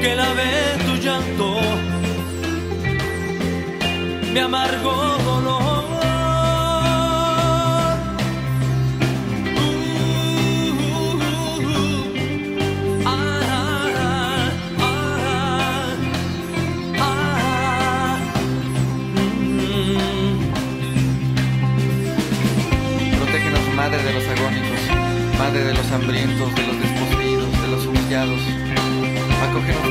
Que 0.00 0.14
la 0.14 0.32
ve 0.32 0.52
tu 0.86 0.94
llanto, 1.04 1.60
mi 4.32 4.38
amargo 4.38 4.92
dolor. 5.24 5.58
Protégenos, 23.16 23.74
Madre 23.74 24.02
de 24.02 24.12
los 24.12 24.24
agónicos, 24.28 24.80
Madre 25.38 25.64
de 25.64 25.74
los 25.74 25.90
hambrientos, 25.92 26.54
de 26.54 26.66
los 26.66 26.80
desposeídos, 26.80 27.62
de 27.62 27.68
los 27.68 27.86
humillados. 27.86 28.57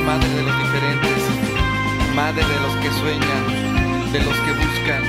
Madre 0.06 0.28
de 0.28 0.42
los 0.42 0.58
diferentes, 0.58 1.22
Madre 2.14 2.44
de 2.44 2.60
los 2.60 2.74
que 2.76 2.90
sueñan, 3.00 4.12
de 4.12 4.20
los 4.20 4.36
que 4.36 4.52
buscan. 4.52 5.02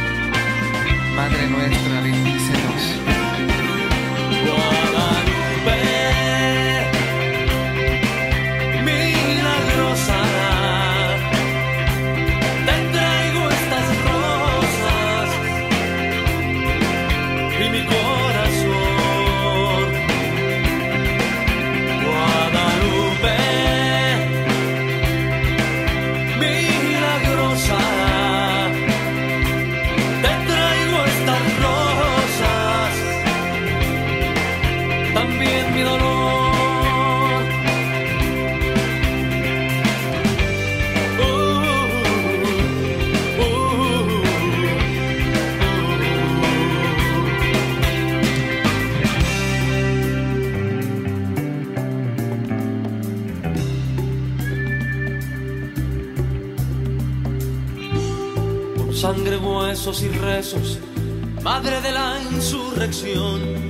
Madre 1.16 1.48
nuestra, 1.50 2.02
bendícenos. 2.02 2.59
Y 59.88 60.10
rezos, 60.10 60.78
madre 61.42 61.80
de 61.82 61.92
la 61.94 62.20
insurrección 62.32 63.70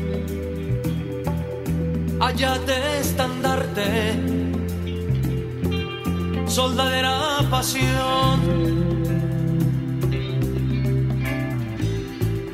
Váyate 2.18 2.99
estandarte, 2.99 3.88
soldadera 6.47 7.39
pasión. 7.49 8.39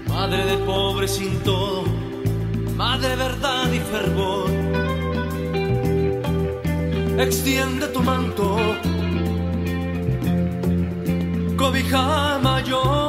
Madre 0.08 0.45
de 0.45 0.58
pobre 0.66 1.08
sin 1.08 1.39
todo, 1.39 1.84
madre 2.76 3.16
verdad 3.16 3.72
y 3.72 3.80
fervor. 3.80 4.51
Extiende 7.18 7.88
tu 7.88 8.03
manto, 8.03 8.58
cobija 11.58 12.38
mayor. 12.43 13.05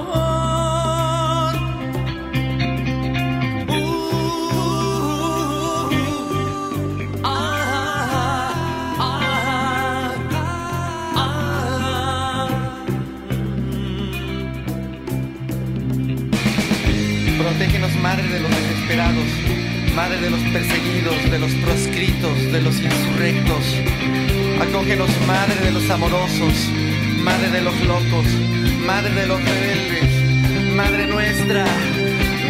Madre 19.97 20.21
de 20.21 20.29
los 20.29 20.41
perseguidos, 20.53 21.31
de 21.31 21.39
los 21.39 21.53
proscritos, 21.55 22.53
de 22.53 22.61
los 22.61 22.79
insurrectos. 22.83 23.65
Acógenos, 24.61 25.09
Madre 25.27 25.55
de 25.65 25.71
los 25.73 25.89
amorosos, 25.89 26.71
Madre 27.23 27.49
de 27.49 27.63
los 27.63 27.81
locos, 27.81 28.27
Madre 28.87 29.15
de 29.15 29.27
los 29.27 29.43
rebeldes, 29.43 30.75
Madre 30.77 31.07
nuestra. 31.07 31.65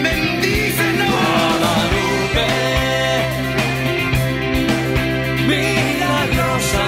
Bendícenos. 0.02 1.08
Guadalupe, 1.08 2.48
milagrosa, 5.46 6.84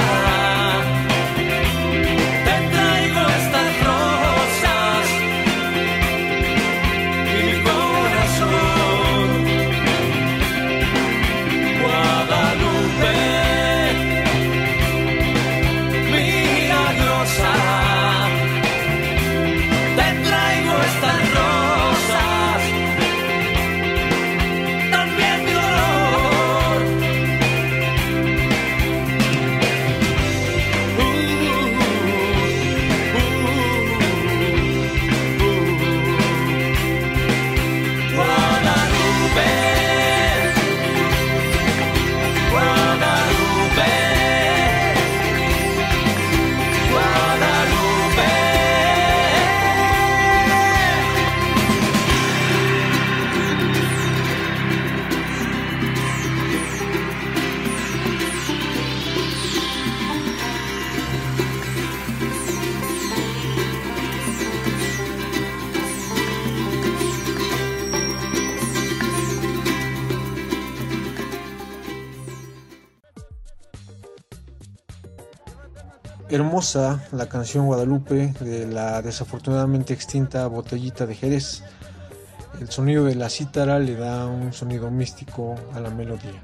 Hermosa 76.30 77.02
la 77.12 77.26
canción 77.26 77.64
Guadalupe 77.64 78.34
de 78.40 78.66
la 78.66 79.00
desafortunadamente 79.00 79.94
extinta 79.94 80.46
Botellita 80.46 81.06
de 81.06 81.14
Jerez. 81.14 81.62
El 82.60 82.70
sonido 82.70 83.06
de 83.06 83.14
la 83.14 83.30
cítara 83.30 83.78
le 83.78 83.96
da 83.96 84.26
un 84.26 84.52
sonido 84.52 84.90
místico 84.90 85.54
a 85.72 85.80
la 85.80 85.88
melodía. 85.88 86.38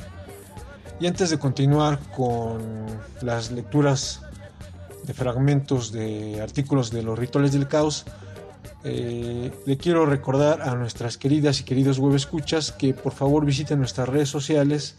Y 1.01 1.07
antes 1.07 1.29
de 1.29 1.39
continuar 1.39 1.99
con 2.17 2.87
las 3.21 3.51
lecturas 3.51 4.23
de 5.03 5.13
fragmentos 5.13 5.93
de 5.93 6.41
artículos 6.41 6.91
de 6.91 7.03
los 7.03 7.19
rituales 7.19 7.53
del 7.53 7.69
caos, 7.69 8.07
eh, 8.85 9.53
le 9.67 9.77
quiero 9.77 10.07
recordar 10.07 10.63
a 10.63 10.75
nuestras 10.77 11.19
queridas 11.19 11.61
y 11.61 11.65
queridos 11.65 11.99
web 11.99 12.15
escuchas 12.15 12.73
que 12.73 12.95
por 12.95 13.13
favor 13.13 13.45
visiten 13.45 13.81
nuestras 13.81 14.09
redes 14.09 14.31
sociales 14.31 14.97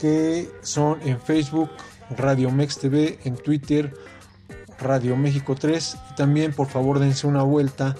que 0.00 0.50
son 0.62 1.00
en 1.02 1.20
Facebook 1.20 1.70
Radio 2.10 2.50
Mex 2.50 2.78
TV, 2.78 3.18
en 3.24 3.36
Twitter 3.36 3.94
Radio 4.78 5.16
México 5.16 5.54
3 5.54 5.96
y 6.12 6.14
también 6.14 6.52
por 6.52 6.66
favor 6.68 6.98
dense 6.98 7.26
una 7.26 7.42
vuelta 7.42 7.96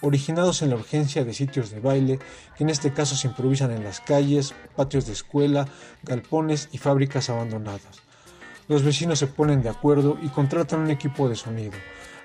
originados 0.00 0.62
en 0.62 0.70
la 0.70 0.76
urgencia 0.76 1.24
de 1.24 1.34
sitios 1.34 1.70
de 1.70 1.80
baile, 1.80 2.18
que 2.56 2.64
en 2.64 2.70
este 2.70 2.92
caso 2.92 3.16
se 3.16 3.28
improvisan 3.28 3.70
en 3.72 3.84
las 3.84 4.00
calles, 4.00 4.54
patios 4.76 5.06
de 5.06 5.12
escuela, 5.12 5.68
galpones 6.02 6.68
y 6.72 6.78
fábricas 6.78 7.30
abandonadas. 7.30 8.02
Los 8.68 8.82
vecinos 8.82 9.18
se 9.18 9.26
ponen 9.26 9.62
de 9.62 9.70
acuerdo 9.70 10.18
y 10.22 10.28
contratan 10.28 10.80
un 10.80 10.90
equipo 10.90 11.28
de 11.28 11.36
sonido. 11.36 11.72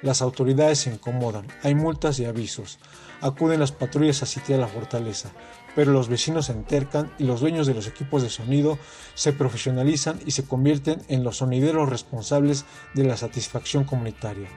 Las 0.01 0.21
autoridades 0.21 0.79
se 0.79 0.91
incomodan, 0.91 1.47
hay 1.63 1.73
multas 1.73 2.19
y 2.19 2.25
avisos. 2.25 2.79
Acuden 3.23 3.61
las 3.61 3.71
patrullas 3.71 4.21
a 4.21 4.25
sitiar 4.25 4.59
la 4.59 4.67
fortaleza, 4.67 5.31
pero 5.77 5.93
los 5.93 6.09
vecinos 6.09 6.47
se 6.47 6.51
entercan 6.51 7.09
y 7.17 7.23
los 7.23 7.39
dueños 7.39 7.65
de 7.65 7.73
los 7.73 7.87
equipos 7.87 8.21
de 8.21 8.29
sonido 8.29 8.77
se 9.13 9.31
profesionalizan 9.31 10.19
y 10.25 10.31
se 10.31 10.43
convierten 10.43 11.01
en 11.07 11.23
los 11.23 11.37
sonideros 11.37 11.87
responsables 11.87 12.65
de 12.93 13.05
la 13.05 13.15
satisfacción 13.15 13.85
comunitaria. 13.85 14.49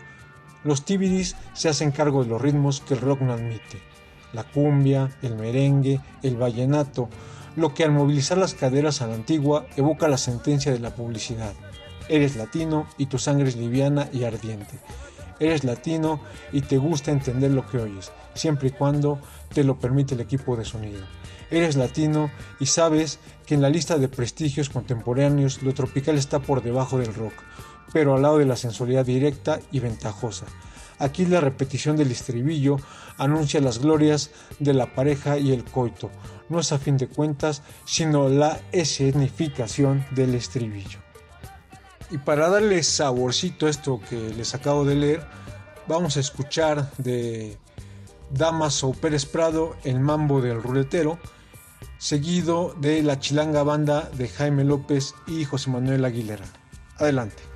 Los 0.64 0.84
tibiris 0.84 1.36
se 1.52 1.68
hacen 1.68 1.92
cargo 1.92 2.24
de 2.24 2.30
los 2.30 2.42
ritmos 2.42 2.80
que 2.80 2.94
el 2.94 3.02
rock 3.02 3.20
no 3.20 3.34
admite, 3.34 3.80
la 4.32 4.42
cumbia, 4.42 5.16
el 5.22 5.36
merengue, 5.36 6.00
el 6.24 6.36
vallenato, 6.36 7.08
lo 7.54 7.72
que 7.72 7.84
al 7.84 7.92
movilizar 7.92 8.36
las 8.36 8.54
caderas 8.54 9.00
a 9.00 9.06
la 9.06 9.14
antigua 9.14 9.68
evoca 9.76 10.08
la 10.08 10.18
sentencia 10.18 10.72
de 10.72 10.80
la 10.80 10.92
publicidad. 10.92 11.52
Eres 12.08 12.34
latino 12.34 12.88
y 12.98 13.06
tu 13.06 13.18
sangre 13.18 13.48
es 13.48 13.54
liviana 13.54 14.08
y 14.12 14.24
ardiente. 14.24 14.80
Eres 15.38 15.62
latino 15.62 16.20
y 16.50 16.62
te 16.62 16.78
gusta 16.78 17.12
entender 17.12 17.52
lo 17.52 17.64
que 17.68 17.78
oyes, 17.78 18.10
siempre 18.36 18.68
y 18.68 18.72
cuando 18.72 19.18
te 19.52 19.64
lo 19.64 19.78
permite 19.78 20.14
el 20.14 20.20
equipo 20.20 20.56
de 20.56 20.64
sonido. 20.64 21.04
Eres 21.50 21.76
latino 21.76 22.30
y 22.58 22.66
sabes 22.66 23.20
que 23.46 23.54
en 23.54 23.62
la 23.62 23.70
lista 23.70 23.98
de 23.98 24.08
prestigios 24.08 24.68
contemporáneos 24.68 25.62
lo 25.62 25.74
tropical 25.74 26.16
está 26.16 26.40
por 26.40 26.62
debajo 26.62 26.98
del 26.98 27.14
rock, 27.14 27.34
pero 27.92 28.14
al 28.14 28.22
lado 28.22 28.38
de 28.38 28.46
la 28.46 28.56
sensualidad 28.56 29.06
directa 29.06 29.60
y 29.70 29.80
ventajosa. 29.80 30.46
Aquí 30.98 31.26
la 31.26 31.40
repetición 31.40 31.96
del 31.96 32.10
estribillo 32.10 32.78
anuncia 33.18 33.60
las 33.60 33.78
glorias 33.78 34.30
de 34.58 34.72
la 34.72 34.94
pareja 34.94 35.38
y 35.38 35.52
el 35.52 35.64
coito. 35.64 36.10
No 36.48 36.58
es 36.60 36.72
a 36.72 36.78
fin 36.78 36.96
de 36.96 37.08
cuentas, 37.08 37.62
sino 37.84 38.28
la 38.28 38.60
escenificación 38.72 40.04
del 40.12 40.34
estribillo. 40.34 41.00
Y 42.10 42.18
para 42.18 42.48
darle 42.48 42.82
saborcito 42.82 43.66
a 43.66 43.70
esto 43.70 44.00
que 44.08 44.16
les 44.16 44.54
acabo 44.54 44.84
de 44.84 44.94
leer, 44.94 45.26
vamos 45.86 46.16
a 46.16 46.20
escuchar 46.20 46.90
de 46.98 47.58
Damaso 48.30 48.92
Pérez 48.92 49.26
Prado 49.26 49.76
el 49.84 50.00
mambo 50.00 50.40
del 50.40 50.62
ruletero, 50.62 51.18
seguido 51.98 52.74
de 52.78 53.02
la 53.02 53.18
chilanga 53.18 53.62
banda 53.62 54.10
de 54.14 54.28
Jaime 54.28 54.64
López 54.64 55.14
y 55.26 55.44
José 55.44 55.70
Manuel 55.70 56.04
Aguilera. 56.04 56.44
Adelante. 56.98 57.55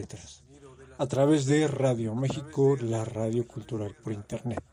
Letras. 0.00 0.42
A 0.98 1.06
través 1.06 1.46
de 1.46 1.66
Radio 1.66 2.14
México, 2.14 2.76
la 2.80 3.04
radio 3.04 3.46
cultural 3.46 3.92
por 4.02 4.12
internet. 4.12 4.64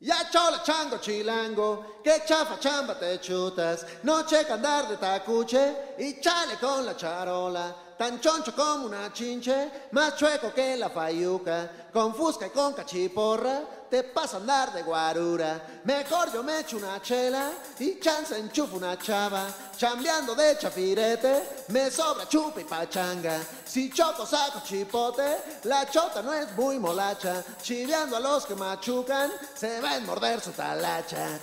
Ya 0.00 0.28
chola 0.32 0.62
chango 0.64 0.98
chilango, 0.98 2.00
que 2.02 2.24
chafa 2.26 2.58
chamba 2.58 2.98
te 2.98 3.20
chutas, 3.20 3.86
no 4.02 4.26
checa 4.26 4.54
andar 4.54 4.88
de 4.88 4.96
tacuche 4.96 5.94
y 5.98 6.20
chale 6.20 6.56
con 6.60 6.84
la 6.84 6.96
charola, 6.96 7.66
tan 7.96 8.18
choncho 8.18 8.52
como 8.52 8.86
una 8.86 9.12
chinche, 9.12 9.70
más 9.92 10.16
chueco 10.16 10.52
que 10.52 10.76
la 10.76 10.90
fayuca, 10.90 11.88
con 11.92 12.14
fusca 12.16 12.48
y 12.48 12.50
con 12.50 12.72
cachiporra, 12.72 13.62
te 13.92 14.02
pasa 14.04 14.38
a 14.38 14.40
andar 14.40 14.72
de 14.72 14.82
guarura, 14.82 15.60
mejor 15.84 16.32
yo 16.32 16.42
me 16.42 16.60
echo 16.60 16.78
una 16.78 16.98
chela 17.02 17.52
y 17.78 18.00
chance 18.00 18.34
enchufo 18.34 18.76
una 18.76 18.96
chava, 18.96 19.44
chambeando 19.76 20.34
de 20.34 20.56
chafirete, 20.58 21.66
me 21.68 21.90
sobra 21.90 22.26
chupa 22.26 22.62
y 22.62 22.64
pachanga, 22.64 23.38
si 23.66 23.90
choco 23.90 24.24
saco 24.24 24.62
chipote, 24.64 25.60
la 25.64 25.84
chota 25.90 26.22
no 26.22 26.32
es 26.32 26.50
muy 26.56 26.78
molacha, 26.78 27.44
chiveando 27.60 28.16
a 28.16 28.20
los 28.20 28.46
que 28.46 28.54
machucan, 28.54 29.30
se 29.54 29.78
va 29.82 29.96
a 29.96 30.00
morder 30.00 30.40
su 30.40 30.52
talacha. 30.52 31.38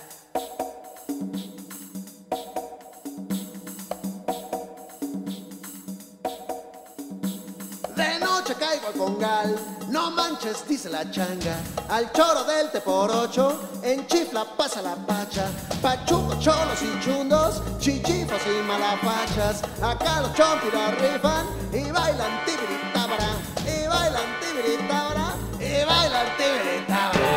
Noche 8.90 8.98
caigo 8.98 9.06
al 9.06 9.14
congal, 9.14 9.56
no 9.88 10.10
manches, 10.10 10.66
dice 10.68 10.88
la 10.88 11.10
changa. 11.10 11.56
Al 11.88 12.10
choro 12.12 12.44
del 12.44 12.70
te 12.70 12.80
por 12.80 13.10
ocho, 13.10 13.60
en 13.82 14.06
chifla 14.06 14.44
pasa 14.56 14.82
la 14.82 14.94
pacha. 14.94 15.50
Pachuco, 15.82 16.34
cholos 16.40 16.82
y 16.82 17.00
chundos, 17.04 17.62
chichifos 17.78 18.40
y 18.46 18.62
malapachas. 18.66 19.62
Acá 19.82 20.20
los 20.22 20.34
chompiras 20.34 20.98
rifan 21.00 21.46
y 21.72 21.90
bailan 21.90 22.44
tibiritábara. 22.44 23.30
Y 23.64 23.86
bailan 23.86 24.40
tibiritábara, 24.40 25.34
y 25.58 25.84
bailan 25.84 26.26
tibiritábara. 26.36 27.32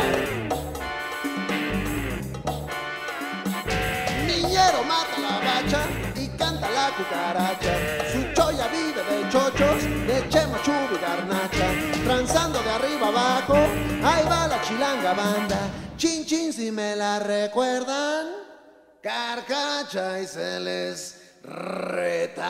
Niñero 4.26 4.84
mata 4.84 5.18
la 5.20 5.38
bacha 5.38 5.80
y 6.16 6.28
canta 6.36 6.68
la 6.70 6.90
cucaracha. 6.96 7.74
Su 8.12 8.20
choya 8.34 8.68
vive 8.68 9.02
de 9.04 9.28
chochos, 9.30 9.82
de 10.06 10.28
chema, 10.28 10.58
chubi, 10.62 10.98
garnacha. 11.00 11.43
Transando 12.04 12.62
de 12.62 12.70
arriba 12.70 13.08
abajo, 13.08 13.54
ahí 13.54 14.24
va 14.28 14.46
la 14.46 14.60
chilanga 14.62 15.14
banda. 15.14 15.58
Chin 15.96 16.26
chin 16.26 16.52
si 16.52 16.70
me 16.70 16.94
la 16.94 17.18
recuerdan, 17.18 18.26
carcacha 19.00 20.20
y 20.20 20.26
se 20.26 20.60
les 20.60 21.22
retacha. 21.42 22.42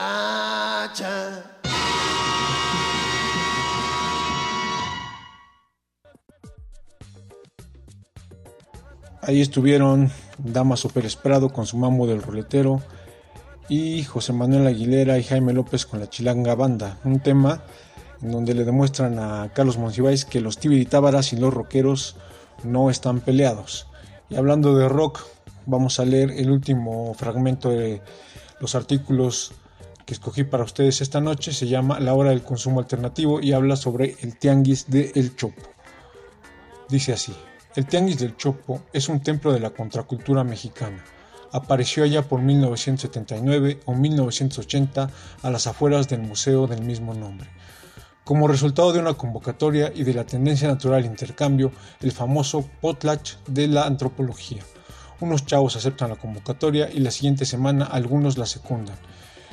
Ahí 9.22 9.40
estuvieron 9.40 10.11
Damaso 10.36 10.88
Pérez 10.88 11.16
Prado 11.16 11.48
con 11.50 11.64
su 11.64 11.76
mambo 11.78 12.07
del 12.07 12.22
ruletero 12.22 12.82
y 13.68 14.02
José 14.05 14.32
Manuel 14.32 14.66
Aguilera 14.66 15.16
y 15.16 15.22
Jaime 15.22 15.52
López 15.52 15.86
con 15.86 16.00
la 16.00 16.11
Chilanga 16.11 16.55
Banda, 16.55 16.98
un 17.05 17.20
tema 17.20 17.62
en 18.23 18.33
donde 18.33 18.55
le 18.55 18.65
demuestran 18.65 19.19
a 19.19 19.51
Carlos 19.53 19.79
Monsiváis 19.79 20.25
que 20.25 20.41
los 20.41 20.59
tibiritábaras 20.59 21.33
y 21.33 21.37
los 21.37 21.53
rockeros 21.53 22.17
no 22.62 22.91
están 22.91 23.21
peleados. 23.21 23.87
Y 24.31 24.37
hablando 24.37 24.75
de 24.77 24.89
rock, 24.89 25.21
vamos 25.67 26.01
a 26.01 26.05
leer 26.05 26.31
el 26.31 26.51
último 26.51 27.15
fragmento 27.15 27.71
de 27.71 28.03
los 28.61 28.75
artículos 28.75 29.53
que 30.07 30.15
escogí 30.15 30.45
para 30.45 30.65
ustedes 30.65 31.01
esta 31.01 31.21
noche. 31.21 31.53
Se 31.53 31.67
llama 31.67 32.01
La 32.01 32.15
hora 32.15 32.31
del 32.31 32.43
consumo 32.43 32.81
alternativo 32.81 33.41
y 33.41 33.53
habla 33.53 33.77
sobre 33.77 34.17
el 34.21 34.37
tianguis 34.39 34.91
de 34.91 35.12
El 35.15 35.37
Chopo. 35.37 35.62
Dice 36.89 37.12
así, 37.12 37.35
el 37.77 37.87
tianguis 37.87 38.19
del 38.19 38.37
Chopo 38.37 38.83
es 38.93 39.09
un 39.09 39.21
templo 39.21 39.53
de 39.53 39.61
la 39.61 39.71
contracultura 39.71 40.45
mexicana. 40.45 41.03
Apareció 41.51 42.05
allá 42.05 42.23
por 42.23 42.41
1979 42.41 43.81
o 43.85 43.95
1980 43.95 45.11
a 45.43 45.51
las 45.51 45.67
afueras 45.67 46.09
del 46.09 46.21
museo 46.21 46.67
del 46.67 46.83
mismo 46.83 47.15
nombre. 47.15 47.49
Como 48.25 48.49
resultado 48.49 48.91
de 48.91 49.01
una 49.01 49.12
convocatoria 49.12 49.93
y 49.95 50.03
de 50.03 50.14
la 50.14 50.25
tendencia 50.25 50.66
natural 50.66 51.01
al 51.01 51.05
intercambio, 51.05 51.72
el 52.01 52.11
famoso 52.11 52.66
potlatch 52.81 53.35
de 53.47 53.68
la 53.68 53.85
antropología. 53.85 54.62
Unos 55.20 55.45
chavos 55.45 55.77
aceptan 55.77 56.09
la 56.09 56.16
convocatoria 56.16 56.89
y 56.91 57.01
la 57.01 57.11
siguiente 57.11 57.45
semana 57.45 57.85
algunos 57.85 58.39
la 58.39 58.47
secundan. 58.47 58.97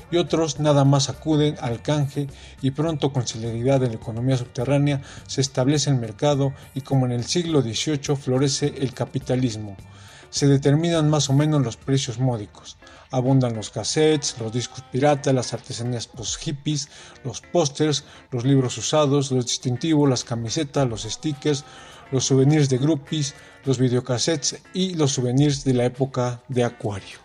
Y 0.10 0.16
otros 0.16 0.62
nada 0.62 0.86
más 0.86 1.10
acuden 1.10 1.58
al 1.60 1.82
canje 1.82 2.28
y 2.62 2.72
pronto 2.72 3.12
con 3.12 3.28
celeridad 3.28 3.84
en 3.84 3.90
la 3.90 3.98
economía 3.98 4.38
subterránea 4.38 5.02
se 5.28 5.42
establece 5.42 5.90
el 5.90 5.98
mercado 5.98 6.54
y 6.74 6.80
como 6.80 7.06
en 7.06 7.12
el 7.12 7.26
siglo 7.26 7.62
XVIII 7.62 8.16
florece 8.16 8.74
el 8.78 8.94
capitalismo. 8.94 9.76
Se 10.32 10.48
determinan 10.48 11.10
más 11.10 11.30
o 11.30 11.34
menos 11.34 11.62
los 11.62 11.78
precios 11.78 12.18
módicos. 12.18 12.78
Abundan 13.12 13.54
los 13.54 13.70
cassettes, 13.70 14.40
los 14.40 14.52
discos 14.52 14.84
piratas, 14.92 15.36
las 15.36 15.54
artesanías 15.54 16.08
post-hippies, 16.08 16.88
los 17.24 17.42
pósters, 17.42 18.06
los 18.32 18.46
libros 18.46 18.78
usados, 18.78 19.30
los 19.32 19.46
distintivos, 19.46 20.10
las 20.10 20.24
camisetas, 20.24 20.88
los 20.88 21.04
stickers, 21.04 21.66
los 22.12 22.26
souvenirs 22.26 22.70
de 22.70 22.78
groupies, 22.78 23.36
los 23.66 23.78
videocassettes 23.78 24.62
y 24.74 24.96
los 24.96 25.12
souvenirs 25.12 25.66
de 25.66 25.74
la 25.74 25.86
época 25.86 26.42
de 26.48 26.64
Acuario. 26.64 27.20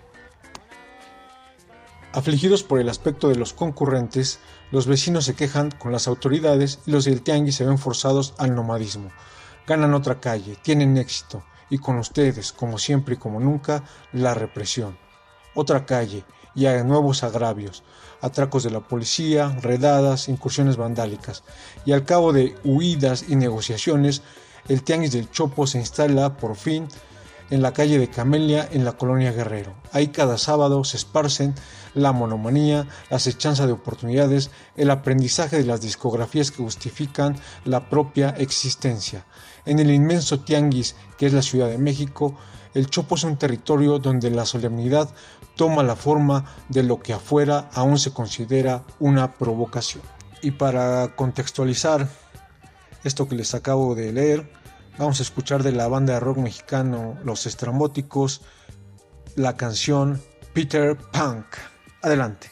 Afligidos 2.12 2.64
por 2.64 2.80
el 2.80 2.88
aspecto 2.88 3.28
de 3.28 3.36
los 3.36 3.52
concurrentes, 3.52 4.40
los 4.72 4.88
vecinos 4.88 5.26
se 5.26 5.34
quejan 5.34 5.70
con 5.70 5.92
las 5.92 6.08
autoridades 6.08 6.80
y 6.86 6.90
los 6.90 7.04
del 7.04 7.22
tianguis 7.22 7.54
se 7.54 7.64
ven 7.64 7.78
forzados 7.78 8.34
al 8.38 8.54
nomadismo. 8.54 9.12
Ganan 9.64 9.94
otra 9.94 10.18
calle, 10.18 10.56
tienen 10.62 10.96
éxito, 10.96 11.44
y 11.70 11.78
con 11.78 11.98
ustedes, 11.98 12.52
como 12.52 12.78
siempre 12.78 13.14
y 13.14 13.18
como 13.18 13.40
nunca, 13.40 13.84
la 14.12 14.34
represión. 14.34 14.98
Otra 15.54 15.86
calle, 15.86 16.24
y 16.54 16.66
hay 16.66 16.82
nuevos 16.84 17.22
agravios, 17.22 17.82
atracos 18.20 18.62
de 18.62 18.70
la 18.70 18.80
policía, 18.80 19.56
redadas, 19.60 20.28
incursiones 20.28 20.76
vandálicas, 20.76 21.44
y 21.84 21.92
al 21.92 22.04
cabo 22.04 22.32
de 22.32 22.54
huidas 22.64 23.26
y 23.28 23.36
negociaciones, 23.36 24.22
el 24.68 24.82
tianguis 24.82 25.12
del 25.12 25.30
Chopo 25.30 25.66
se 25.66 25.78
instala 25.78 26.36
por 26.36 26.56
fin 26.56 26.88
en 27.50 27.62
la 27.62 27.72
calle 27.72 27.98
de 27.98 28.10
Camelia 28.10 28.68
en 28.72 28.84
la 28.84 28.92
colonia 28.92 29.32
Guerrero. 29.32 29.74
Ahí 29.92 30.08
cada 30.08 30.38
sábado 30.38 30.82
se 30.84 30.96
esparcen 30.96 31.54
la 31.94 32.12
monomanía, 32.12 32.88
la 33.10 33.16
acechanza 33.16 33.66
de 33.66 33.72
oportunidades, 33.72 34.50
el 34.76 34.90
aprendizaje 34.90 35.56
de 35.56 35.64
las 35.64 35.80
discografías 35.80 36.50
que 36.50 36.62
justifican 36.62 37.36
la 37.64 37.88
propia 37.88 38.30
existencia. 38.30 39.24
En 39.66 39.78
el 39.78 39.90
inmenso 39.90 40.40
tianguis 40.40 40.96
que 41.18 41.26
es 41.26 41.32
la 41.32 41.42
Ciudad 41.42 41.68
de 41.68 41.78
México, 41.78 42.36
el 42.74 42.88
Chopo 42.88 43.16
es 43.16 43.24
un 43.24 43.36
territorio 43.36 43.98
donde 43.98 44.30
la 44.30 44.46
solemnidad 44.46 45.08
toma 45.56 45.82
la 45.82 45.96
forma 45.96 46.44
de 46.68 46.82
lo 46.82 47.00
que 47.00 47.12
afuera 47.12 47.68
aún 47.74 47.98
se 47.98 48.12
considera 48.12 48.82
una 49.00 49.34
provocación. 49.34 50.02
Y 50.42 50.52
para 50.52 51.14
contextualizar 51.16 52.08
esto 53.04 53.28
que 53.28 53.36
les 53.36 53.54
acabo 53.54 53.94
de 53.94 54.12
leer, 54.12 54.50
Vamos 54.98 55.20
a 55.20 55.24
escuchar 55.24 55.62
de 55.62 55.72
la 55.72 55.88
banda 55.88 56.14
de 56.14 56.20
rock 56.20 56.38
mexicano 56.38 57.18
Los 57.22 57.46
Estrambóticos 57.46 58.40
la 59.34 59.54
canción 59.54 60.22
Peter 60.54 60.96
Punk. 60.96 61.44
Adelante. 62.00 62.50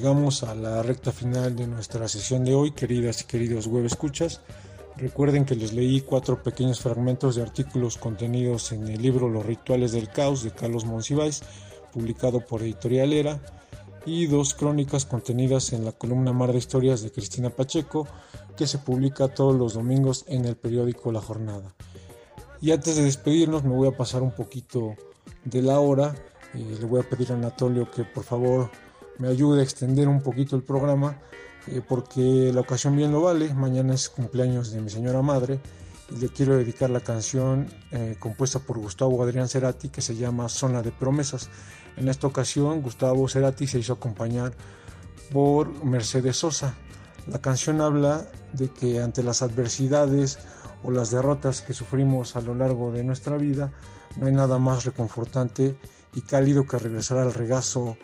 Llegamos 0.00 0.44
a 0.44 0.54
la 0.54 0.82
recta 0.82 1.12
final 1.12 1.54
de 1.54 1.66
nuestra 1.66 2.08
sesión 2.08 2.42
de 2.42 2.54
hoy, 2.54 2.70
queridas 2.70 3.20
y 3.20 3.24
queridos 3.24 3.66
web 3.66 3.84
escuchas. 3.84 4.40
Recuerden 4.96 5.44
que 5.44 5.54
les 5.54 5.74
leí 5.74 6.00
cuatro 6.00 6.42
pequeños 6.42 6.80
fragmentos 6.80 7.36
de 7.36 7.42
artículos 7.42 7.98
contenidos 7.98 8.72
en 8.72 8.88
el 8.88 9.02
libro 9.02 9.28
Los 9.28 9.44
rituales 9.44 9.92
del 9.92 10.08
caos 10.08 10.42
de 10.42 10.52
Carlos 10.52 10.86
Monsiváis, 10.86 11.42
publicado 11.92 12.40
por 12.40 12.62
Editorial 12.62 13.12
Era, 13.12 13.40
y 14.06 14.26
dos 14.26 14.54
crónicas 14.54 15.04
contenidas 15.04 15.74
en 15.74 15.84
la 15.84 15.92
columna 15.92 16.32
Mar 16.32 16.52
de 16.52 16.58
Historias 16.58 17.02
de 17.02 17.12
Cristina 17.12 17.50
Pacheco, 17.50 18.08
que 18.56 18.66
se 18.66 18.78
publica 18.78 19.28
todos 19.28 19.54
los 19.54 19.74
domingos 19.74 20.24
en 20.28 20.46
el 20.46 20.56
periódico 20.56 21.12
La 21.12 21.20
Jornada. 21.20 21.74
Y 22.62 22.70
antes 22.70 22.96
de 22.96 23.02
despedirnos 23.02 23.64
me 23.64 23.74
voy 23.74 23.88
a 23.88 23.96
pasar 23.98 24.22
un 24.22 24.32
poquito 24.32 24.94
de 25.44 25.60
la 25.60 25.78
hora. 25.78 26.14
Eh, 26.54 26.78
le 26.80 26.86
voy 26.86 27.00
a 27.00 27.08
pedir 27.08 27.32
a 27.32 27.34
Anatolio 27.34 27.90
que 27.90 28.04
por 28.04 28.24
favor 28.24 28.70
me 29.20 29.28
ayude 29.28 29.60
a 29.60 29.62
extender 29.62 30.08
un 30.08 30.22
poquito 30.22 30.56
el 30.56 30.62
programa 30.62 31.20
eh, 31.66 31.82
porque 31.86 32.50
la 32.52 32.62
ocasión 32.62 32.96
bien 32.96 33.12
lo 33.12 33.20
vale. 33.20 33.52
Mañana 33.54 33.94
es 33.94 34.08
cumpleaños 34.08 34.72
de 34.72 34.80
mi 34.80 34.90
señora 34.90 35.20
madre 35.22 35.60
y 36.10 36.16
le 36.16 36.28
quiero 36.30 36.56
dedicar 36.56 36.90
la 36.90 37.00
canción 37.00 37.68
eh, 37.92 38.16
compuesta 38.18 38.58
por 38.58 38.78
Gustavo 38.78 39.22
Adrián 39.22 39.48
Cerati 39.48 39.90
que 39.90 40.00
se 40.00 40.16
llama 40.16 40.48
Zona 40.48 40.82
de 40.82 40.90
Promesas. 40.90 41.50
En 41.96 42.08
esta 42.08 42.26
ocasión 42.26 42.80
Gustavo 42.80 43.28
Cerati 43.28 43.66
se 43.66 43.78
hizo 43.78 43.92
acompañar 43.92 44.52
por 45.32 45.84
Mercedes 45.84 46.38
Sosa. 46.38 46.74
La 47.26 47.40
canción 47.40 47.82
habla 47.82 48.26
de 48.54 48.70
que 48.70 49.00
ante 49.00 49.22
las 49.22 49.42
adversidades 49.42 50.38
o 50.82 50.90
las 50.90 51.10
derrotas 51.10 51.60
que 51.60 51.74
sufrimos 51.74 52.36
a 52.36 52.40
lo 52.40 52.54
largo 52.54 52.90
de 52.90 53.04
nuestra 53.04 53.36
vida, 53.36 53.70
no 54.16 54.26
hay 54.26 54.32
nada 54.32 54.58
más 54.58 54.86
reconfortante 54.86 55.76
y 56.14 56.22
cálido 56.22 56.66
que 56.66 56.78
regresar 56.78 57.18
al 57.18 57.34
regazo 57.34 57.98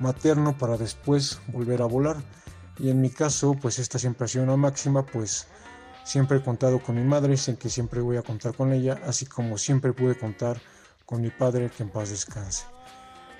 materno 0.00 0.56
para 0.56 0.76
después 0.76 1.40
volver 1.48 1.82
a 1.82 1.86
volar. 1.86 2.16
Y 2.78 2.90
en 2.90 3.00
mi 3.00 3.10
caso, 3.10 3.54
pues 3.60 3.78
esta 3.78 3.98
siempre 3.98 4.24
ha 4.24 4.28
sido 4.28 4.44
una 4.44 4.56
máxima, 4.56 5.06
pues 5.06 5.46
siempre 6.04 6.38
he 6.38 6.42
contado 6.42 6.80
con 6.80 6.96
mi 6.96 7.04
madre, 7.04 7.36
sé 7.36 7.56
que 7.56 7.68
siempre 7.68 8.00
voy 8.00 8.16
a 8.16 8.22
contar 8.22 8.54
con 8.54 8.72
ella, 8.72 9.00
así 9.06 9.26
como 9.26 9.58
siempre 9.58 9.92
pude 9.92 10.16
contar 10.16 10.60
con 11.06 11.20
mi 11.20 11.30
padre, 11.30 11.70
que 11.70 11.82
en 11.82 11.90
paz 11.90 12.10
descanse. 12.10 12.64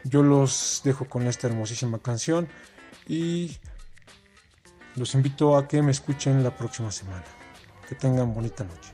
Yo 0.05 0.23
los 0.23 0.83
dejo 0.85 1.07
con 1.07 1.27
esta 1.27 1.47
hermosísima 1.47 1.99
canción 1.99 2.49
y 3.09 3.57
los 4.97 5.15
invito 5.15 5.57
a 5.57 5.67
que 5.67 5.83
me 5.83 5.91
escuchen 5.91 6.45
la 6.45 6.57
próxima 6.57 6.93
semana. 6.93 7.25
Que 7.89 7.95
tengan 7.95 8.33
bonita 8.33 8.65
noche. 8.65 8.94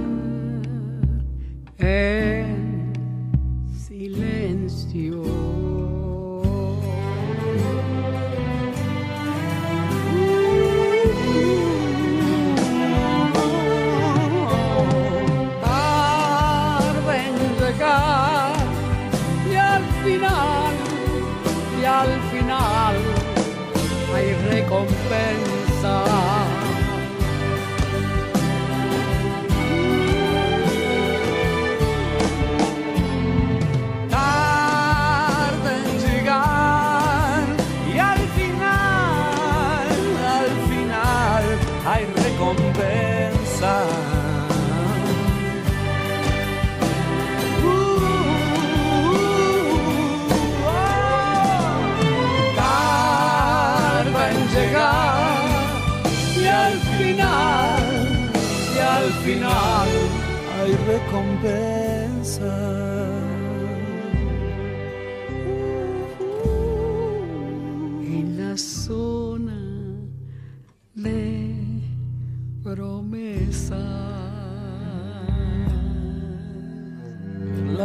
you. 4.93 5.30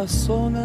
passou 0.06 0.48
né? 0.48 0.55